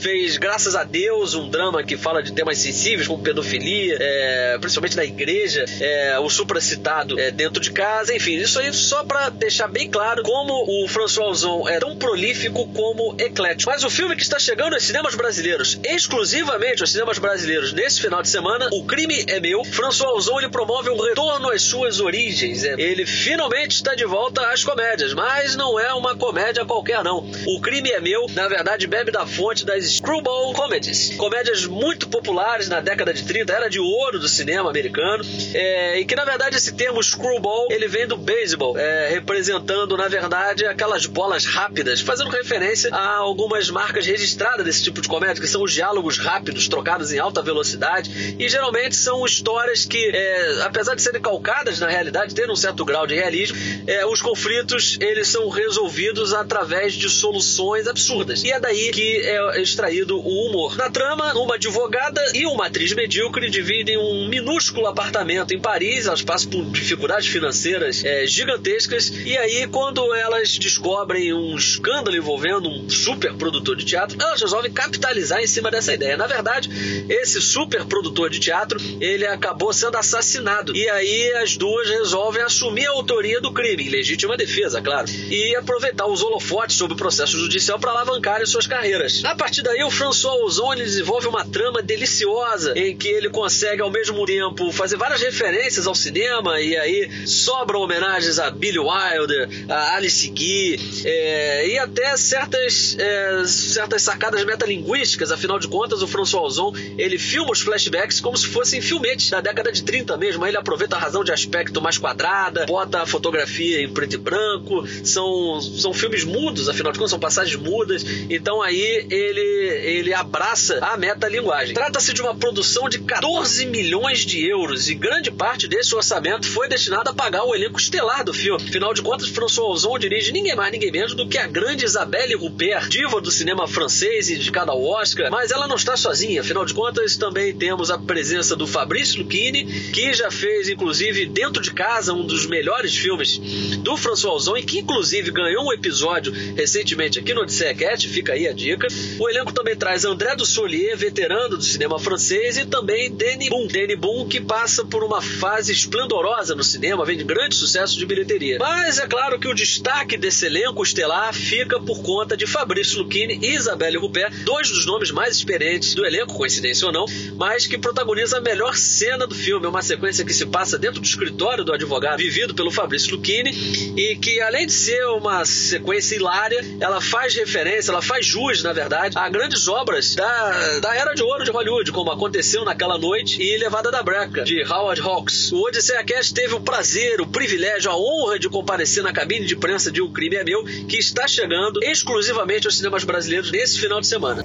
Fez 0.00 0.36
Graças 0.36 0.76
a 0.76 0.84
Deus, 0.84 1.34
um 1.34 1.48
drama 1.48 1.82
que 1.82 1.96
fala 1.96 2.22
de 2.22 2.32
temas 2.32 2.58
sensíveis, 2.58 3.08
como 3.08 3.22
pedofilia, 3.22 3.96
é, 4.00 4.58
principalmente 4.60 4.96
na 4.96 5.04
igreja, 5.04 5.64
é, 5.80 6.18
o 6.18 6.28
supracitado 6.28 7.18
é, 7.18 7.30
dentro 7.30 7.60
de 7.60 7.70
casa, 7.70 8.14
enfim, 8.14 8.36
isso 8.36 8.58
aí 8.58 8.72
só 8.72 9.04
para 9.04 9.28
deixar 9.30 9.68
bem 9.68 9.90
claro 9.90 10.22
como 10.22 10.52
o 10.52 10.88
François 10.88 11.30
Ozon 11.30 11.68
é 11.68 11.78
tão 11.78 11.96
prolífico 11.96 12.68
como 12.68 13.16
eclético. 13.18 13.70
Mas 13.70 13.84
o 13.84 13.90
filme 13.90 14.14
que 14.14 14.22
está 14.22 14.38
chegando 14.38 14.74
aos 14.74 14.84
cinemas 14.84 15.14
brasileiros, 15.14 15.78
exclusivamente 15.84 16.82
aos 16.82 16.92
cinemas 16.92 17.18
brasileiros 17.18 17.72
nesse 17.72 18.00
final 18.00 18.22
de 18.22 18.28
semana, 18.28 18.68
O 18.72 18.84
Crime 18.84 19.24
é 19.28 19.40
Meu, 19.40 19.64
François 19.64 19.95
Ozon 20.00 20.38
ele 20.38 20.48
promove 20.48 20.90
um 20.90 21.00
retorno 21.00 21.50
às 21.50 21.62
suas 21.62 22.00
origens. 22.00 22.64
É, 22.64 22.74
ele 22.78 23.06
finalmente 23.06 23.76
está 23.76 23.94
de 23.94 24.04
volta 24.04 24.46
às 24.50 24.62
comédias, 24.62 25.14
mas 25.14 25.56
não 25.56 25.78
é 25.78 25.92
uma 25.94 26.16
comédia 26.16 26.64
qualquer 26.64 27.02
não. 27.02 27.18
O 27.46 27.60
Crime 27.60 27.90
é 27.90 28.00
Meu, 28.00 28.26
na 28.34 28.48
verdade, 28.48 28.86
bebe 28.86 29.10
da 29.10 29.26
fonte 29.26 29.64
das 29.64 29.84
screwball 29.84 30.52
comedies, 30.52 31.14
comédias 31.16 31.64
muito 31.66 32.08
populares 32.08 32.68
na 32.68 32.80
década 32.80 33.12
de 33.12 33.24
30, 33.24 33.52
era 33.52 33.68
de 33.68 33.78
ouro 33.78 34.18
do 34.18 34.28
cinema 34.28 34.70
americano, 34.70 35.24
é, 35.54 35.98
e 35.98 36.04
que 36.04 36.14
na 36.14 36.24
verdade 36.24 36.56
esse 36.56 36.74
termo 36.74 37.02
screwball 37.02 37.68
ele 37.70 37.88
vem 37.88 38.06
do 38.06 38.16
beisebol, 38.16 38.76
é, 38.78 39.08
representando 39.08 39.96
na 39.96 40.08
verdade 40.08 40.66
aquelas 40.66 41.06
bolas 41.06 41.44
rápidas, 41.44 42.00
fazendo 42.00 42.30
referência 42.30 42.94
a 42.94 43.16
algumas 43.16 43.70
marcas 43.70 44.06
registradas 44.06 44.64
desse 44.64 44.82
tipo 44.82 45.00
de 45.00 45.08
comédia, 45.08 45.40
que 45.40 45.48
são 45.48 45.62
os 45.62 45.72
diálogos 45.72 46.18
rápidos, 46.18 46.68
trocados 46.68 47.12
em 47.12 47.18
alta 47.18 47.42
velocidade, 47.42 48.36
e 48.38 48.48
geralmente 48.48 48.96
são 48.96 49.24
histórias 49.24 49.85
que, 49.86 50.06
é, 50.08 50.62
apesar 50.62 50.94
de 50.94 51.02
serem 51.02 51.20
calcadas 51.20 51.80
na 51.80 51.88
realidade, 51.88 52.34
ter 52.34 52.50
um 52.50 52.56
certo 52.56 52.84
grau 52.84 53.06
de 53.06 53.14
realismo, 53.14 53.56
é, 53.86 54.04
os 54.06 54.20
conflitos 54.20 54.98
eles 55.00 55.28
são 55.28 55.48
resolvidos 55.48 56.32
através 56.34 56.94
de 56.94 57.08
soluções 57.08 57.86
absurdas. 57.86 58.42
E 58.44 58.52
é 58.52 58.60
daí 58.60 58.90
que 58.90 59.18
é 59.18 59.60
extraído 59.60 60.18
o 60.18 60.46
humor. 60.46 60.76
Na 60.76 60.90
trama, 60.90 61.32
uma 61.34 61.54
advogada 61.54 62.20
e 62.34 62.46
uma 62.46 62.66
atriz 62.66 62.92
medíocre 62.92 63.50
dividem 63.50 63.96
um 63.98 64.28
minúsculo 64.28 64.86
apartamento 64.86 65.54
em 65.54 65.60
Paris, 65.60 66.06
elas 66.06 66.22
passam 66.22 66.50
por 66.50 66.64
dificuldades 66.66 67.28
financeiras 67.28 68.04
é, 68.04 68.26
gigantescas, 68.26 69.08
e 69.08 69.36
aí 69.36 69.66
quando 69.68 70.14
elas 70.14 70.58
descobrem 70.58 71.32
um 71.32 71.56
escândalo 71.56 72.16
envolvendo 72.16 72.68
um 72.68 72.88
super 72.88 73.34
produtor 73.34 73.76
de 73.76 73.84
teatro, 73.84 74.16
elas 74.20 74.40
resolvem 74.40 74.72
capitalizar 74.72 75.40
em 75.40 75.46
cima 75.46 75.70
dessa 75.70 75.94
ideia. 75.94 76.16
Na 76.16 76.26
verdade, 76.26 76.68
esse 77.08 77.40
super 77.40 77.84
produtor 77.84 78.30
de 78.30 78.40
teatro, 78.40 78.78
ele 79.00 79.26
acabou 79.26 79.65
sendo 79.72 79.96
assassinado, 79.96 80.74
e 80.76 80.88
aí 80.88 81.32
as 81.34 81.56
duas 81.56 81.88
resolvem 81.88 82.42
assumir 82.42 82.86
a 82.86 82.90
autoria 82.90 83.40
do 83.40 83.52
crime, 83.52 83.84
em 83.84 83.90
legítima 83.90 84.36
defesa, 84.36 84.80
claro, 84.80 85.08
e 85.30 85.54
aproveitar 85.56 86.06
os 86.06 86.22
holofotes 86.22 86.76
sobre 86.76 86.94
o 86.94 86.96
processo 86.96 87.38
judicial 87.38 87.78
para 87.78 87.90
alavancar 87.90 88.46
suas 88.46 88.66
carreiras. 88.66 89.24
A 89.24 89.34
partir 89.34 89.62
daí, 89.62 89.82
o 89.82 89.90
François 89.90 90.42
Ozon 90.44 90.76
desenvolve 90.76 91.26
uma 91.26 91.44
trama 91.44 91.82
deliciosa 91.82 92.78
em 92.78 92.96
que 92.96 93.08
ele 93.08 93.28
consegue 93.28 93.82
ao 93.82 93.90
mesmo 93.90 94.24
tempo 94.24 94.70
fazer 94.72 94.96
várias 94.96 95.20
referências 95.20 95.86
ao 95.86 95.94
cinema 95.94 96.60
e 96.60 96.76
aí 96.76 97.26
sobram 97.26 97.80
homenagens 97.80 98.38
a 98.38 98.50
Billy 98.50 98.78
Wilder, 98.78 99.48
a 99.68 99.96
Alice 99.96 100.28
Guy 100.28 100.78
é, 101.04 101.68
e 101.68 101.78
até 101.78 102.16
certas, 102.16 102.96
é, 102.98 103.44
certas 103.46 104.02
sacadas 104.02 104.44
metalinguísticas. 104.44 105.32
Afinal 105.32 105.58
de 105.58 105.68
contas, 105.68 106.02
o 106.02 106.06
François 106.06 106.44
Ozon 106.44 106.72
ele 106.96 107.18
filma 107.18 107.52
os 107.52 107.60
flashbacks 107.60 108.20
como 108.20 108.36
se 108.36 108.46
fossem 108.46 108.80
filmetes 108.80 109.30
da 109.30 109.40
década 109.40 109.55
de 109.62 109.82
30 109.82 110.16
mesmo. 110.16 110.46
Ele 110.46 110.56
aproveita 110.56 110.96
a 110.96 110.98
razão 110.98 111.24
de 111.24 111.32
aspecto 111.32 111.80
mais 111.80 111.98
quadrada, 111.98 112.66
bota 112.66 113.02
a 113.02 113.06
fotografia 113.06 113.82
em 113.82 113.92
preto 113.92 114.14
e 114.14 114.18
branco. 114.18 114.86
São, 115.04 115.60
são 115.60 115.92
filmes 115.92 116.24
mudos, 116.24 116.68
afinal 116.68 116.92
de 116.92 116.98
contas, 116.98 117.10
são 117.10 117.18
passagens 117.18 117.56
mudas. 117.56 118.04
Então 118.30 118.62
aí 118.62 119.06
ele, 119.10 119.40
ele 119.40 120.14
abraça 120.14 120.78
a 120.82 120.96
metalinguagem. 120.96 121.74
Trata-se 121.74 122.12
de 122.12 122.22
uma 122.22 122.34
produção 122.34 122.88
de 122.88 122.98
14 123.00 123.66
milhões 123.66 124.20
de 124.20 124.46
euros 124.46 124.88
e 124.88 124.94
grande 124.94 125.30
parte 125.30 125.68
desse 125.68 125.94
orçamento 125.94 126.46
foi 126.46 126.68
destinado 126.68 127.10
a 127.10 127.14
pagar 127.14 127.44
o 127.44 127.54
elenco 127.54 127.78
estelar 127.78 128.24
do 128.24 128.32
filme. 128.32 128.62
Afinal 128.62 128.94
de 128.94 129.02
contas, 129.02 129.28
François 129.28 129.68
Ozon 129.68 129.98
dirige 129.98 130.32
ninguém 130.32 130.54
mais, 130.54 130.72
ninguém 130.72 130.90
menos 130.90 131.14
do 131.14 131.28
que 131.28 131.38
a 131.38 131.46
grande 131.46 131.84
Isabelle 131.84 132.36
Huppert, 132.36 132.88
diva 132.88 133.20
do 133.20 133.30
cinema 133.30 133.66
francês 133.66 134.28
indicada 134.28 134.72
ao 134.72 134.82
Oscar, 134.82 135.30
mas 135.30 135.50
ela 135.50 135.66
não 135.68 135.76
está 135.76 135.96
sozinha. 135.96 136.40
Afinal 136.40 136.64
de 136.64 136.74
contas, 136.74 137.16
também 137.16 137.54
temos 137.54 137.90
a 137.90 137.98
presença 137.98 138.56
do 138.56 138.66
Fabrício 138.66 139.24
Que 139.52 140.12
já 140.12 140.30
fez, 140.30 140.68
inclusive, 140.68 141.26
Dentro 141.26 141.62
de 141.62 141.72
Casa, 141.72 142.12
um 142.12 142.26
dos 142.26 142.46
melhores 142.46 142.94
filmes 142.94 143.38
do 143.78 143.96
François 143.96 144.34
Ozon 144.34 144.56
e 144.56 144.62
que, 144.62 144.78
inclusive, 144.78 145.30
ganhou 145.30 145.66
um 145.66 145.72
episódio 145.72 146.32
recentemente 146.54 147.18
aqui 147.18 147.32
no 147.34 147.42
Odisseia 147.42 147.74
Cat, 147.74 148.08
fica 148.08 148.32
aí 148.32 148.46
a 148.46 148.52
dica. 148.52 148.88
O 149.18 149.28
elenco 149.28 149.52
também 149.52 149.76
traz 149.76 150.04
André 150.04 150.34
Dussolier, 150.34 150.96
veterano 150.96 151.56
do 151.56 151.62
cinema 151.62 151.98
francês, 151.98 152.56
e 152.56 152.66
também 152.66 153.10
Danny 153.10 153.48
Boone. 153.48 153.68
Danny 153.68 153.96
Boone 153.96 154.28
que 154.28 154.40
passa 154.40 154.84
por 154.84 155.04
uma 155.04 155.20
fase 155.20 155.72
esplendorosa 155.72 156.54
no 156.54 156.64
cinema, 156.64 157.04
vem 157.04 157.16
de 157.16 157.24
grande 157.24 157.54
sucesso 157.54 157.98
de 157.98 158.06
bilheteria. 158.06 158.58
Mas 158.58 158.98
é 158.98 159.06
claro 159.06 159.38
que 159.38 159.48
o 159.48 159.54
destaque 159.54 160.16
desse 160.16 160.46
elenco 160.46 160.82
estelar 160.82 161.32
fica 161.32 161.80
por 161.80 162.02
conta 162.02 162.36
de 162.36 162.46
Fabrício 162.46 162.98
Lucchini 162.98 163.38
e 163.42 163.54
Isabelle 163.54 163.98
Huppert, 163.98 164.32
dois 164.44 164.70
dos 164.70 164.86
nomes 164.86 165.10
mais 165.10 165.36
experientes 165.36 165.94
do 165.94 166.04
elenco, 166.04 166.34
coincidência 166.34 166.86
ou 166.86 166.92
não, 166.92 167.06
mas 167.36 167.66
que 167.66 167.78
protagoniza 167.78 168.38
a 168.38 168.40
melhor 168.40 168.76
cena 168.76 169.26
do 169.26 169.34
filme, 169.36 169.66
uma 169.66 169.82
sequência 169.82 170.24
que 170.24 170.32
se 170.32 170.46
passa 170.46 170.78
dentro 170.78 171.00
do 171.00 171.06
escritório 171.06 171.64
do 171.64 171.72
advogado, 171.72 172.18
vivido 172.18 172.54
pelo 172.54 172.70
Fabrício 172.70 173.14
Lucchini, 173.14 173.50
e 173.96 174.16
que 174.16 174.40
além 174.40 174.66
de 174.66 174.72
ser 174.72 175.04
uma 175.06 175.44
sequência 175.44 176.16
hilária, 176.16 176.64
ela 176.80 177.00
faz 177.00 177.34
referência, 177.34 177.90
ela 177.90 178.02
faz 178.02 178.26
jus, 178.26 178.62
na 178.62 178.72
verdade, 178.72 179.16
a 179.16 179.28
grandes 179.28 179.68
obras 179.68 180.14
da, 180.14 180.78
da 180.80 180.94
Era 180.94 181.14
de 181.14 181.22
Ouro 181.22 181.44
de 181.44 181.50
Hollywood, 181.50 181.92
como 181.92 182.10
aconteceu 182.10 182.64
naquela 182.64 182.98
noite 182.98 183.40
e 183.40 183.56
Levada 183.58 183.90
da 183.90 184.02
Breca, 184.02 184.42
de 184.42 184.62
Howard 184.64 185.00
Hawks. 185.00 185.52
O 185.52 185.62
Odisseia 185.62 186.02
Cast 186.02 186.34
teve 186.34 186.54
o 186.54 186.60
prazer, 186.60 187.20
o 187.20 187.26
privilégio, 187.26 187.90
a 187.90 187.96
honra 187.96 188.38
de 188.38 188.48
comparecer 188.48 189.02
na 189.02 189.12
cabine 189.12 189.46
de 189.46 189.54
imprensa 189.54 189.90
de 189.90 190.00
O 190.00 190.10
Crime 190.10 190.36
é 190.36 190.44
Meu, 190.44 190.64
que 190.64 190.96
está 190.96 191.28
chegando 191.28 191.82
exclusivamente 191.82 192.66
aos 192.66 192.76
cinemas 192.76 193.04
brasileiros 193.04 193.50
nesse 193.50 193.78
final 193.78 194.00
de 194.00 194.06
semana. 194.06 194.44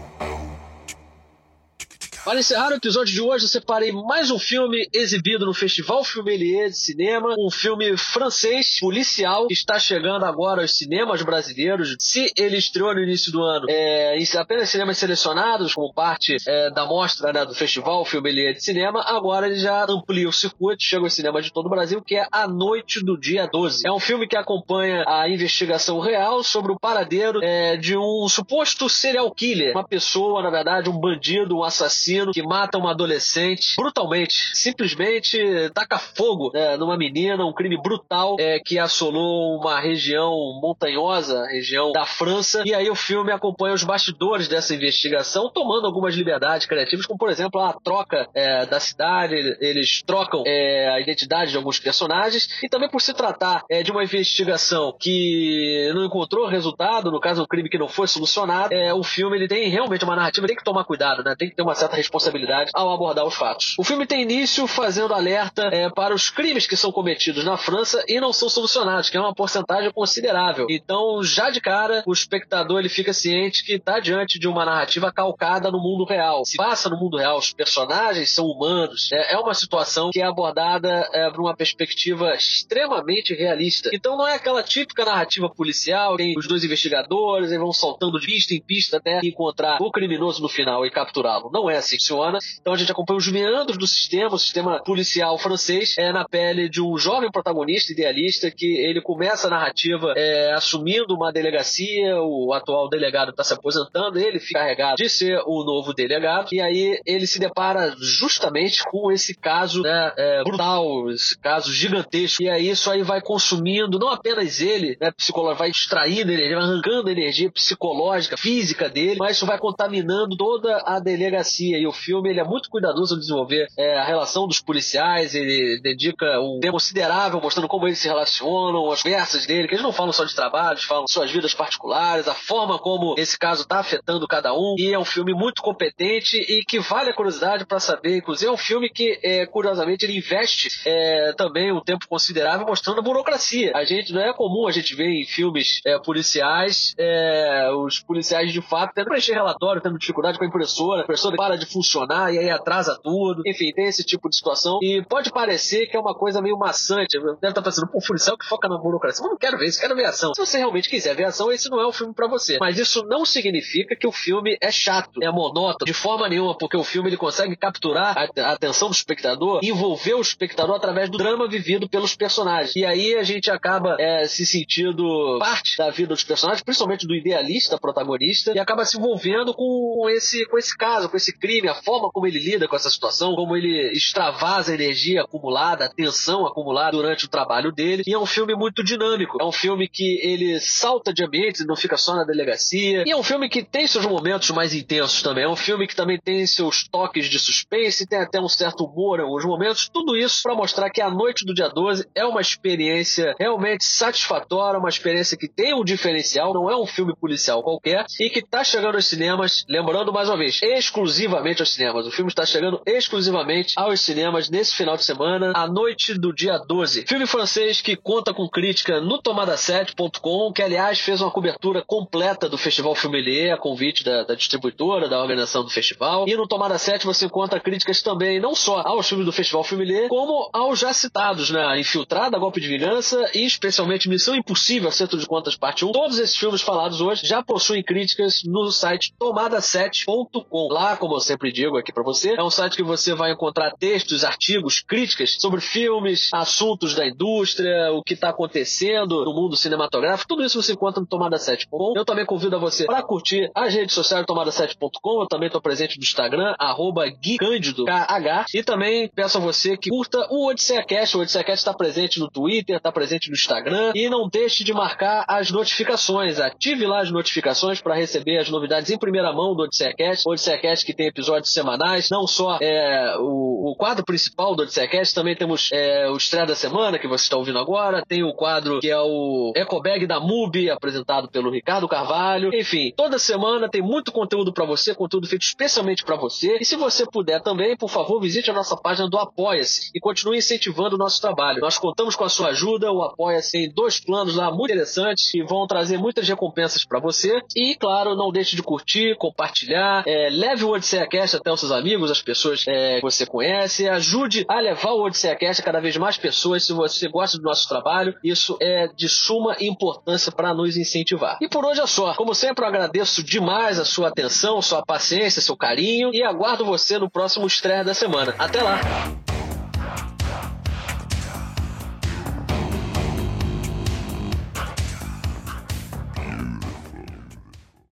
Para 2.24 2.40
encerrar 2.40 2.70
o 2.70 2.76
episódio 2.76 3.12
de 3.12 3.20
hoje, 3.20 3.46
eu 3.46 3.50
separei 3.50 3.92
mais 3.92 4.30
um 4.30 4.38
filme 4.38 4.88
exibido 4.94 5.44
no 5.44 5.56
Festival 5.56 6.04
Filmelier 6.04 6.70
de 6.70 6.78
Cinema, 6.78 7.34
um 7.40 7.50
filme 7.50 7.98
francês, 7.98 8.80
policial, 8.80 9.48
que 9.48 9.54
está 9.54 9.80
chegando 9.80 10.24
agora 10.24 10.62
aos 10.62 10.78
cinemas 10.78 11.24
brasileiros. 11.24 11.96
Se 12.00 12.32
ele 12.38 12.58
estreou 12.58 12.94
no 12.94 13.02
início 13.02 13.32
do 13.32 13.42
ano 13.42 13.66
é, 13.68 14.20
em 14.20 14.38
apenas 14.38 14.70
cinemas 14.70 15.00
selecionados, 15.00 15.74
como 15.74 15.92
parte 15.92 16.38
é, 16.48 16.70
da 16.70 16.86
mostra 16.86 17.34
né, 17.34 17.44
do 17.44 17.56
Festival 17.56 18.06
Filmelier 18.06 18.54
de 18.54 18.64
Cinema, 18.64 19.04
agora 19.08 19.48
ele 19.48 19.58
já 19.58 19.84
amplia 19.90 20.30
o 20.30 20.34
circuito, 20.34 20.84
chega 20.84 21.04
aos 21.04 21.14
cinemas 21.14 21.44
de 21.44 21.52
todo 21.52 21.66
o 21.66 21.70
Brasil, 21.70 22.04
que 22.04 22.18
é 22.18 22.28
A 22.32 22.48
Noite 22.48 23.04
do 23.04 23.20
Dia 23.20 23.50
12. 23.52 23.82
É 23.88 23.92
um 23.92 24.00
filme 24.00 24.28
que 24.28 24.38
acompanha 24.38 25.04
a 25.08 25.28
investigação 25.28 26.00
real 26.00 26.44
sobre 26.44 26.72
o 26.72 26.80
paradeiro 26.80 27.40
é, 27.42 27.78
de 27.78 27.98
um 27.98 28.28
suposto 28.30 28.88
serial 28.88 29.34
killer, 29.34 29.72
uma 29.72 29.88
pessoa, 29.88 30.44
na 30.44 30.52
verdade, 30.52 30.88
um 30.88 31.00
bandido, 31.00 31.58
um 31.58 31.64
assassino 31.64 32.11
assassino 32.12 32.32
que 32.32 32.42
mata 32.42 32.78
uma 32.78 32.92
adolescente 32.92 33.76
brutalmente, 33.78 34.52
simplesmente 34.54 35.40
taca 35.74 35.98
fogo 35.98 36.52
né, 36.54 36.78
numa 36.78 36.98
menina, 36.98 37.46
um 37.46 37.54
crime 37.54 37.78
brutal 37.82 38.36
é, 38.40 38.60
que 38.60 38.78
assolou 38.78 39.58
uma 39.60 39.80
região 39.80 40.32
montanhosa, 40.62 41.46
região 41.48 41.92
da 41.92 42.06
França. 42.06 42.64
E 42.66 42.74
aí 42.74 42.90
o 42.90 42.96
filme 42.96 43.32
acompanha 43.32 43.74
os 43.74 43.84
bastidores 43.84 44.48
dessa 44.48 44.74
investigação, 44.76 45.50
tomando 45.50 45.86
algumas 45.86 46.16
liberdades 46.16 46.68
criativas, 46.68 47.06
como 47.06 47.18
por 47.18 47.30
exemplo 47.30 47.62
a 47.62 47.74
troca 47.74 48.28
é, 48.34 48.66
da 48.66 48.80
cidade, 48.80 49.36
eles 49.60 50.02
trocam 50.06 50.44
é, 50.46 50.90
a 50.90 51.00
identidade 51.00 51.52
de 51.52 51.58
alguns 51.58 51.80
personagens 51.80 52.50
e 52.64 52.70
também 52.70 52.90
por 52.90 53.02
se 53.02 53.14
tratar 53.14 53.64
é, 53.70 53.84
de 53.84 53.92
uma 53.92 54.04
investigação 54.04 54.96
que 55.00 55.92
não 55.94 56.06
encontrou 56.06 56.48
resultado, 56.48 57.12
no 57.12 57.20
caso 57.20 57.44
um 57.44 57.48
crime 57.48 57.70
que 57.70 57.78
não 57.78 57.88
foi 57.88 58.08
solucionado, 58.08 58.74
é, 58.74 58.94
o 58.94 59.04
filme 59.04 59.38
ele 59.38 59.48
tem 59.48 59.70
realmente 59.70 60.04
uma 60.04 60.16
narrativa, 60.16 60.48
tem 60.48 60.56
que 60.56 60.64
tomar 60.64 60.84
cuidado, 60.84 61.24
né? 61.24 61.36
Tem 61.38 61.50
que 61.50 61.56
ter 61.56 61.62
uma 61.62 61.76
certa 61.76 62.01
responsabilidade 62.02 62.72
ao 62.74 62.92
abordar 62.92 63.26
os 63.26 63.36
fatos. 63.36 63.76
O 63.78 63.84
filme 63.84 64.06
tem 64.06 64.22
início 64.22 64.68
fazendo 64.68 65.14
alerta 65.14 65.64
é, 65.72 65.90
para 65.90 66.14
os 66.14 66.30
crimes 66.30 66.68
que 66.68 66.76
são 66.76 66.92
cometidos 66.92 67.44
na 67.44 67.58
França 67.58 68.04
e 68.08 68.20
não 68.20 68.34
são 68.34 68.50
solucionados, 68.50 69.10
que 69.10 69.18
é 69.18 69.20
uma 69.20 69.34
porcentagem 69.34 69.92
considerável. 69.92 70.68
Então, 70.70 71.24
já 71.24 71.50
de 71.50 71.62
cara, 71.62 72.04
o 72.06 72.14
espectador 72.14 72.80
ele 72.80 72.90
fica 72.90 73.14
ciente 73.14 73.64
que 73.64 73.74
está 73.74 74.00
diante 74.00 74.40
de 74.40 74.48
uma 74.48 74.66
narrativa 74.66 75.12
calcada 75.12 75.72
no 75.72 75.80
mundo 75.80 76.06
real. 76.06 76.44
Se 76.46 76.58
passa 76.58 76.90
no 76.90 76.98
mundo 76.98 77.18
real, 77.18 77.38
os 77.38 77.54
personagens 77.54 78.34
são 78.34 78.46
humanos. 78.46 79.12
É, 79.12 79.34
é 79.34 79.38
uma 79.38 79.54
situação 79.54 80.10
que 80.12 80.22
é 80.22 80.26
abordada 80.26 81.10
é, 81.14 81.30
por 81.30 81.42
uma 81.42 81.56
perspectiva 81.56 82.34
extremamente 82.34 83.34
realista. 83.34 83.90
Então, 83.94 84.18
não 84.18 84.28
é 84.28 84.36
aquela 84.36 84.64
típica 84.64 85.06
narrativa 85.06 85.50
policial, 85.50 86.18
tem 86.18 86.38
os 86.38 86.48
dois 86.48 86.64
investigadores, 86.64 87.50
eles 87.50 87.60
vão 87.60 87.74
saltando 87.74 88.20
de 88.20 88.26
pista 88.26 88.54
em 88.54 88.62
pista 88.62 88.98
até 88.98 89.20
encontrar 89.24 89.78
o 89.82 89.92
criminoso 89.92 90.42
no 90.42 90.50
final 90.50 90.86
e 90.86 90.92
capturá-lo. 90.92 91.50
Não 91.52 91.70
é 91.70 91.78
assim 91.78 91.91
que 91.98 92.04
funciona. 92.04 92.38
Então, 92.60 92.74
a 92.74 92.78
gente 92.78 92.92
acompanha 92.92 93.18
os 93.18 93.28
meandros 93.28 93.78
do 93.78 93.88
sistema, 93.88 94.36
o 94.36 94.40
sistema 94.40 94.84
policial 94.84 95.38
francês, 95.38 95.96
é 95.98 96.12
na 96.12 96.26
pele 96.28 96.70
de 96.70 96.82
um 96.82 96.98
jovem 96.98 97.32
protagonista 97.32 97.92
idealista 97.92 98.52
que 98.52 98.78
ele 98.78 99.02
começa 99.02 99.48
a 99.48 99.50
narrativa 99.50 100.14
é, 100.16 100.54
assumindo 100.54 101.14
uma 101.14 101.32
delegacia, 101.32 102.22
o 102.22 102.54
atual 102.54 102.90
delegado 102.90 103.32
está 103.32 103.44
se 103.44 103.54
aposentando, 103.54 104.20
ele 104.20 104.40
fica 104.40 104.60
carregado 104.60 104.98
de 104.98 105.10
ser 105.10 105.42
o 105.46 105.64
novo 105.64 105.94
delegado, 105.94 106.50
e 106.52 106.62
aí 106.62 107.00
ele 107.06 107.26
se 107.26 107.40
depara 107.40 107.96
justamente 107.98 108.84
com 108.86 109.12
esse 109.12 109.34
caso 109.34 109.82
né, 109.82 110.12
é, 110.18 110.44
brutal, 110.44 111.10
esse 111.10 111.38
caso 111.40 111.74
gigantesco, 111.74 112.44
e 112.44 112.50
aí 112.50 112.70
isso 112.70 112.90
aí 112.90 113.04
vai 113.04 113.22
consumindo 113.22 114.00
não 114.00 114.10
apenas 114.10 114.62
ele, 114.62 114.98
né, 115.00 115.12
psicólogo, 115.12 115.56
vai 115.56 115.70
extraindo 115.70 116.32
energia, 116.32 116.56
vai 116.56 116.66
arrancando 116.66 117.10
energia 117.10 117.52
psicológica, 117.52 118.38
física 118.38 118.90
dele, 118.90 119.18
mas 119.20 119.38
isso 119.38 119.46
vai 119.46 119.58
contaminando 119.58 120.36
toda 120.36 120.82
a 120.86 121.00
delegacia, 121.00 121.80
e 121.82 121.88
o 121.88 121.92
filme 121.92 122.30
ele 122.30 122.40
é 122.40 122.44
muito 122.44 122.70
cuidadoso 122.70 123.16
em 123.16 123.20
desenvolver 123.20 123.68
é, 123.78 123.98
a 123.98 124.04
relação 124.04 124.48
dos 124.48 124.62
policiais, 124.62 125.36
ele 125.36 125.80
dedica 125.82 126.40
um 126.40 126.60
tempo 126.60 126.74
considerável 126.74 127.42
mostrando 127.42 127.68
como 127.68 127.88
eles 127.88 128.00
se 128.00 128.08
relacionam, 128.08 128.92
as 128.92 129.04
conversas 129.04 129.46
dele, 129.46 129.68
que 129.68 129.74
eles 129.74 129.84
não 129.84 129.92
falam 129.92 130.14
só 130.14 130.24
de 130.24 130.36
trabalho, 130.36 130.80
falam 130.80 131.08
suas 131.08 131.32
vidas 131.32 131.54
particulares, 131.54 132.28
a 132.28 132.34
forma 132.34 132.80
como 132.80 133.16
esse 133.18 133.38
caso 133.38 133.64
está 133.64 133.80
afetando 133.80 134.28
cada 134.28 134.54
um. 134.54 134.76
E 134.78 134.94
é 134.94 135.00
um 135.00 135.06
filme 135.06 135.34
muito 135.34 135.62
competente 135.62 136.38
e 136.38 136.64
que 136.64 136.80
vale 136.80 137.10
a 137.10 137.14
curiosidade 137.14 137.66
para 137.66 137.80
saber. 137.80 138.18
Inclusive, 138.18 138.50
é 138.50 138.54
um 138.54 138.58
filme 138.58 138.90
que, 138.90 139.20
é, 139.24 139.46
curiosamente, 139.46 140.06
ele 140.06 140.18
investe 140.18 140.70
é, 140.86 141.34
também 141.38 141.72
um 141.72 141.82
tempo 141.82 142.08
considerável 142.08 142.66
mostrando 142.66 143.00
a 143.00 143.04
burocracia. 143.04 143.72
A 143.76 143.84
gente 143.84 144.14
não 144.14 144.22
é 144.22 144.34
comum 144.34 144.68
a 144.68 144.72
gente 144.72 144.96
ver 144.96 145.08
em 145.08 145.26
filmes 145.26 145.82
é, 145.86 145.98
policiais 146.00 146.94
é, 146.98 147.70
os 147.72 148.00
policiais 148.00 148.52
de 148.52 148.62
fato 148.62 148.94
tendo 148.94 149.06
que 149.06 149.10
preencher 149.12 149.34
relatório, 149.34 149.82
tendo 149.82 149.98
dificuldade 149.98 150.38
com 150.38 150.44
a 150.44 150.48
impressora, 150.48 151.02
a 151.02 151.04
impressora 151.04 151.36
para 151.36 151.58
de 151.58 151.66
funcionar 151.72 152.34
e 152.34 152.40
aí 152.40 152.50
atrasa 152.50 153.00
tudo. 153.02 153.42
Enfim, 153.46 153.72
tem 153.74 153.86
esse 153.86 154.04
tipo 154.04 154.30
de 154.30 154.36
situação. 154.36 154.80
E 154.82 155.04
pode 155.04 155.32
parecer 155.32 155.88
que 155.88 155.96
é 155.96 156.00
uma 156.00 156.14
coisa 156.14 156.42
meio 156.42 156.58
maçante. 156.58 157.18
Deve 157.20 157.50
estar 157.50 157.62
pensando, 157.62 157.88
pô, 157.88 158.00
policial 158.06 158.38
que 158.38 158.46
foca 158.46 158.68
na 158.68 158.78
burocracia. 158.78 159.26
Eu 159.26 159.30
não 159.30 159.38
quero 159.38 159.58
ver 159.58 159.68
isso, 159.68 159.80
quero 159.80 159.96
ver 159.96 160.06
ação. 160.06 160.34
Se 160.34 160.42
você 160.42 160.58
realmente 160.58 160.90
quiser 160.90 161.16
ver 161.16 161.26
ação, 161.26 161.52
esse 161.52 161.70
não 161.70 161.80
é 161.80 161.86
o 161.86 161.92
filme 161.92 162.14
para 162.14 162.28
você. 162.28 162.58
Mas 162.60 162.78
isso 162.78 163.04
não 163.06 163.26
significa 163.26 163.96
que 163.96 164.08
o 164.08 164.12
filme 164.12 164.58
é 164.62 164.72
chato, 164.72 165.22
é 165.22 165.32
monótono, 165.32 165.86
de 165.86 165.94
forma 165.94 166.28
nenhuma, 166.28 166.58
porque 166.58 166.78
o 166.78 166.84
filme 166.84 167.10
ele 167.10 167.18
consegue 167.18 167.56
capturar 167.56 168.18
a 168.18 168.52
atenção 168.52 168.90
do 168.90 168.96
espectador, 168.96 169.60
envolver 169.64 170.14
o 170.14 170.22
espectador 170.22 170.76
através 170.76 171.10
do 171.10 171.18
drama 171.18 171.48
vivido 171.48 171.90
pelos 171.90 172.16
personagens. 172.16 172.76
E 172.76 172.86
aí 172.86 173.16
a 173.16 173.24
gente 173.24 173.50
acaba 173.50 173.96
é, 174.00 174.26
se 174.26 174.46
sentindo 174.46 175.38
parte 175.40 175.78
da 175.78 175.90
vida 175.90 176.10
dos 176.10 176.24
personagens, 176.24 176.64
principalmente 176.64 177.08
do 177.08 177.16
idealista 177.16 177.78
protagonista, 177.78 178.54
e 178.54 178.60
acaba 178.60 178.86
se 178.86 178.98
envolvendo 178.98 179.54
com 179.54 180.08
esse, 180.10 180.46
com 180.48 180.58
esse 180.58 180.76
caso, 180.78 181.10
com 181.10 181.18
esse 181.18 181.38
crime, 181.38 181.61
a 181.68 181.76
forma 181.76 182.10
como 182.12 182.28
ele 182.28 182.40
lida 182.40 182.68
com 182.68 182.76
essa 182.76 182.90
situação, 182.90 183.36
como 183.36 183.56
ele 183.56 183.92
extravasa 183.92 184.72
a 184.72 184.76
energia 184.76 185.22
acumulada, 185.22 185.86
a 185.86 185.90
tensão 185.90 186.46
acumulada 186.46 186.92
durante 186.92 187.26
o 187.26 187.30
trabalho 187.30 187.72
dele. 187.72 188.04
E 188.06 188.14
é 188.14 188.20
um 188.20 188.26
filme 188.26 188.56
muito 188.56 188.84
dinâmico. 188.84 189.38
É 189.42 189.46
um 189.46 189.52
filme 189.52 189.88
que 189.88 190.20
ele 190.22 190.60
salta 190.60 191.14
de 191.14 191.24
ambientes, 191.24 191.66
não 191.66 191.76
fica 191.76 191.98
só 191.98 192.16
na 192.16 192.24
delegacia. 192.24 193.04
E 193.06 193.12
é 193.12 193.16
um 193.16 193.24
filme 193.24 193.50
que 193.50 193.64
tem 193.64 193.88
seus 193.88 194.06
momentos 194.06 194.50
mais 194.52 194.74
intensos 194.74 195.22
também. 195.22 195.44
É 195.44 195.50
um 195.50 195.56
filme 195.56 195.88
que 195.88 195.96
também 195.96 196.20
tem 196.20 196.46
seus 196.46 196.88
toques 196.88 197.28
de 197.28 197.40
suspense, 197.40 198.08
tem 198.08 198.20
até 198.20 198.40
um 198.40 198.50
certo 198.50 198.86
humor 198.86 199.20
em 199.20 199.24
alguns 199.24 199.46
momentos. 199.46 199.90
Tudo 199.90 200.16
isso 200.16 200.42
para 200.44 200.56
mostrar 200.56 200.90
que 200.90 201.02
a 201.02 201.10
noite 201.10 201.46
do 201.46 201.54
dia 201.54 201.70
12 201.70 202.08
é 202.16 202.26
uma 202.26 202.42
experiência 202.42 203.36
realmente 203.40 203.84
satisfatória, 203.84 204.80
uma 204.80 204.90
experiência 204.90 205.38
que 205.38 205.48
tem 205.48 205.74
um 205.74 205.84
diferencial, 205.84 206.54
não 206.54 206.70
é 206.70 206.76
um 206.76 206.86
filme 206.86 207.16
policial 207.16 207.64
qualquer 207.64 208.06
e 208.20 208.30
que 208.30 208.40
está 208.40 208.64
chegando 208.64 208.96
aos 208.96 209.06
cinemas, 209.06 209.66
lembrando 209.68 210.14
mais 210.14 210.30
uma 210.30 210.38
vez, 210.38 210.60
exclusivamente 210.62 211.41
aos 211.60 211.74
cinemas. 211.74 212.06
O 212.08 212.12
filme 212.12 212.30
está 212.30 212.46
chegando 212.46 212.82
exclusivamente 212.86 213.74
aos 213.78 214.00
cinemas 214.02 214.50
nesse 214.50 214.76
final 214.76 214.96
de 214.96 215.04
semana, 215.04 215.54
a 215.56 215.68
noite 215.68 216.14
do 216.14 216.34
dia 216.34 216.58
12. 216.58 217.06
Filme 217.08 217.26
francês 217.26 217.82
que 217.82 217.96
conta 217.96 218.34
com 218.34 218.48
crítica 218.48 219.02
no 219.02 219.22
tomada7.com, 219.22 220.54
que 220.54 220.62
aliás 220.62 221.00
fez 221.00 221.22
uma 221.22 221.32
cobertura 221.32 221.84
completa 221.86 222.48
do 222.48 222.58
Festival 222.58 222.96
Filmelier, 222.96 223.54
a 223.54 223.58
convite 223.58 224.04
da, 224.04 224.24
da 224.24 224.36
distribuidora, 224.36 225.10
da 225.10 225.20
organização 225.20 225.64
do 225.64 225.70
festival. 225.70 226.26
E 226.28 226.36
no 226.36 226.48
Tomada 226.48 226.78
7 226.78 227.06
você 227.06 227.26
encontra 227.26 227.60
críticas 227.60 228.02
também, 228.02 228.40
não 228.40 228.54
só 228.54 228.82
aos 228.86 229.08
filmes 229.08 229.26
do 229.26 229.32
Festival 229.32 229.64
Filmelier, 229.64 230.08
como 230.08 230.50
aos 230.54 230.80
já 230.80 230.94
citados, 230.94 231.50
né? 231.50 231.80
Infiltrada, 231.80 232.38
Golpe 232.38 232.62
de 232.62 232.68
Vingança 232.68 233.30
e 233.34 233.46
especialmente 233.46 234.10
Missão 234.10 234.36
Impossível, 234.36 234.90
Acerto 234.90 235.18
de 235.18 235.26
Contas 235.26 235.56
Parte 235.56 235.86
1. 235.86 235.92
Todos 235.92 236.20
esses 236.20 236.36
filmes 236.36 236.62
falados 236.62 237.02
hoje 237.02 237.26
já 237.26 237.42
possuem 237.44 237.84
críticas 237.84 238.44
no 238.44 238.72
site 238.72 239.14
tomada7.com. 239.20 240.68
Lá, 240.72 240.98
como 240.98 241.16
eu 241.16 241.20
sempre 241.32 241.52
digo 241.52 241.78
aqui 241.78 241.94
para 241.94 242.04
você, 242.04 242.34
é 242.38 242.44
um 242.44 242.50
site 242.50 242.76
que 242.76 242.84
você 242.84 243.14
vai 243.16 243.32
encontrar 243.32 243.72
textos, 243.80 244.26
artigos, 244.26 244.82
críticas 244.82 245.38
sobre 245.40 245.62
filmes, 245.62 246.30
assuntos 246.34 246.94
da 246.94 247.08
indústria, 247.08 247.92
o 247.94 248.04
que 248.04 248.14
está 248.14 248.30
acontecendo 248.30 249.24
no 249.24 249.34
mundo 249.34 249.56
cinematográfico. 249.56 250.28
Tudo 250.28 250.44
isso 250.44 250.62
você 250.62 250.74
encontra 250.74 251.00
no 251.00 251.08
tomada7.com. 251.08 251.94
Eu 251.96 252.04
também 252.04 252.26
convido 252.26 252.58
a 252.58 252.60
você 252.60 252.86
para 252.86 253.02
curtir 253.02 253.50
as 253.56 253.74
redes 253.74 253.96
sociais 253.96 254.26
do 254.26 254.34
tomada7.com. 254.34 255.22
Eu 255.22 255.28
também 255.28 255.48
estou 255.48 255.62
presente 255.62 255.98
no 255.98 256.04
Instagram, 256.04 256.54
arroba 256.60 257.06
Cândido, 257.40 257.86
KH. 257.86 258.46
E 258.54 258.64
também 258.64 259.10
peço 259.16 259.38
a 259.38 259.42
você 259.42 259.78
que 259.78 259.90
curta 259.90 260.28
o 260.30 260.50
Odisseia 260.50 260.84
Cast. 260.84 261.16
O 261.16 261.22
Odisseia 261.22 261.44
Cast 261.46 261.62
está 261.62 261.74
presente 261.74 262.20
no 262.20 262.30
Twitter, 262.30 262.76
está 262.76 262.92
presente 262.92 263.30
no 263.30 263.36
Instagram. 263.36 263.94
E 263.96 264.10
não 264.10 264.28
deixe 264.28 264.64
de 264.64 264.74
marcar 264.74 265.24
as 265.28 265.50
notificações. 265.50 266.40
Ative 266.40 266.86
lá 266.86 267.02
as 267.02 267.12
notificações 267.12 267.80
para 267.80 267.96
receber 267.96 268.38
as 268.38 268.50
novidades 268.50 268.92
em 268.92 268.98
primeira 268.98 269.32
mão 269.32 269.56
do 269.56 269.64
Odisseia 269.64 269.94
Cast. 269.96 270.28
O 270.28 270.32
Odisseia 270.32 270.58
Cast 270.58 270.86
que 270.86 270.94
tem 270.94 271.08
episódios 271.08 271.21
semanais, 271.44 272.10
não 272.10 272.28
só 272.28 272.58
é, 272.62 273.16
o, 273.18 273.72
o 273.72 273.76
quadro 273.76 274.04
principal 274.06 274.56
do 274.56 274.64
Odisseia 274.64 274.88
Cast, 274.88 275.16
também 275.16 275.36
temos 275.36 275.70
é, 275.72 276.10
o 276.10 276.18
Estreia 276.18 276.46
da 276.46 276.56
Semana, 276.56 277.00
que 277.00 277.08
você 277.08 277.24
está 277.24 277.38
ouvindo 277.38 277.60
agora. 277.60 278.04
Tem 278.08 278.24
o 278.24 278.34
quadro 278.34 278.80
que 278.80 278.90
é 278.90 279.00
o 279.00 279.54
Ecobag 279.56 280.06
da 280.06 280.20
MUBI, 280.20 280.70
apresentado 280.70 281.30
pelo 281.30 281.52
Ricardo 281.52 281.88
Carvalho. 281.88 282.54
Enfim, 282.54 282.92
toda 282.96 283.18
semana 283.18 283.70
tem 283.70 283.82
muito 283.82 284.12
conteúdo 284.12 284.54
para 284.54 284.66
você, 284.66 284.94
conteúdo 284.94 285.28
feito 285.28 285.44
especialmente 285.44 286.04
para 286.04 286.16
você. 286.16 286.58
E 286.60 286.66
se 286.66 286.76
você 286.76 287.06
puder 287.06 287.42
também, 287.42 287.76
por 287.78 287.90
favor, 287.90 288.20
visite 288.20 288.50
a 288.50 288.54
nossa 288.54 288.76
página 288.76 289.10
do 289.10 289.18
Apoia-se 289.18 289.92
e 289.94 290.00
continue 290.00 290.38
incentivando 290.38 290.96
o 290.96 291.00
nosso 291.00 291.22
trabalho. 291.22 291.62
Nós 291.62 291.78
contamos 291.78 292.16
com 292.16 292.24
a 292.24 292.30
sua 292.30 292.50
ajuda, 292.50 292.92
o 292.92 293.02
Apoia-se 293.04 293.52
tem 293.52 293.70
dois 293.70 294.00
planos 294.00 294.36
lá 294.36 294.52
muito 294.52 294.72
interessantes 294.72 295.32
que 295.32 295.44
vão 295.44 295.68
trazer 295.68 295.98
muitas 295.98 296.28
recompensas 296.28 296.86
para 296.86 297.00
você. 297.00 297.42
E, 297.56 297.76
claro, 297.76 298.16
não 298.16 298.32
deixe 298.32 298.56
de 298.56 298.64
curtir, 298.64 299.16
compartilhar, 299.18 300.04
é, 300.08 300.30
leve 300.30 300.64
o 300.64 300.70
Odisseia 300.70 301.08
Cast 301.12 301.36
até 301.36 301.52
os 301.52 301.60
seus 301.60 301.72
amigos, 301.72 302.10
as 302.10 302.22
pessoas 302.22 302.64
é, 302.68 302.96
que 302.96 303.02
você 303.02 303.26
conhece, 303.26 303.88
ajude 303.88 304.46
a 304.48 304.60
levar 304.60 304.92
o 304.92 305.04
Odisseia 305.04 305.36
Cast 305.36 305.62
a 305.62 305.66
cada 305.66 305.82
vez 305.82 305.98
mais 305.98 306.18
pessoas. 306.18 306.64
Se 306.64 306.72
você 306.72 307.10
gosta 307.10 307.38
do 307.38 307.44
nosso 307.44 307.68
trabalho, 307.68 308.16
isso 308.24 308.58
é 308.62 308.88
de 308.88 309.10
suma 309.10 309.58
importância 309.60 310.32
para 310.32 310.54
nos 310.54 310.78
incentivar. 310.78 311.38
E 311.42 311.50
por 311.50 311.66
hoje 311.66 311.82
é 311.82 311.88
só. 311.88 312.14
Como 312.16 312.34
sempre, 312.34 312.64
eu 312.64 312.70
agradeço 312.70 313.22
demais 313.22 313.78
a 313.78 313.86
sua 313.86 314.08
atenção, 314.08 314.62
sua 314.62 314.82
paciência, 314.84 315.42
seu 315.42 315.58
carinho 315.58 316.12
e 316.14 316.24
aguardo 316.24 316.64
você 316.64 316.98
no 316.98 317.10
próximo 317.10 317.46
estreia 317.46 317.84
da 317.84 317.94
semana. 317.94 318.34
Até 318.40 318.62
lá! 318.62 318.80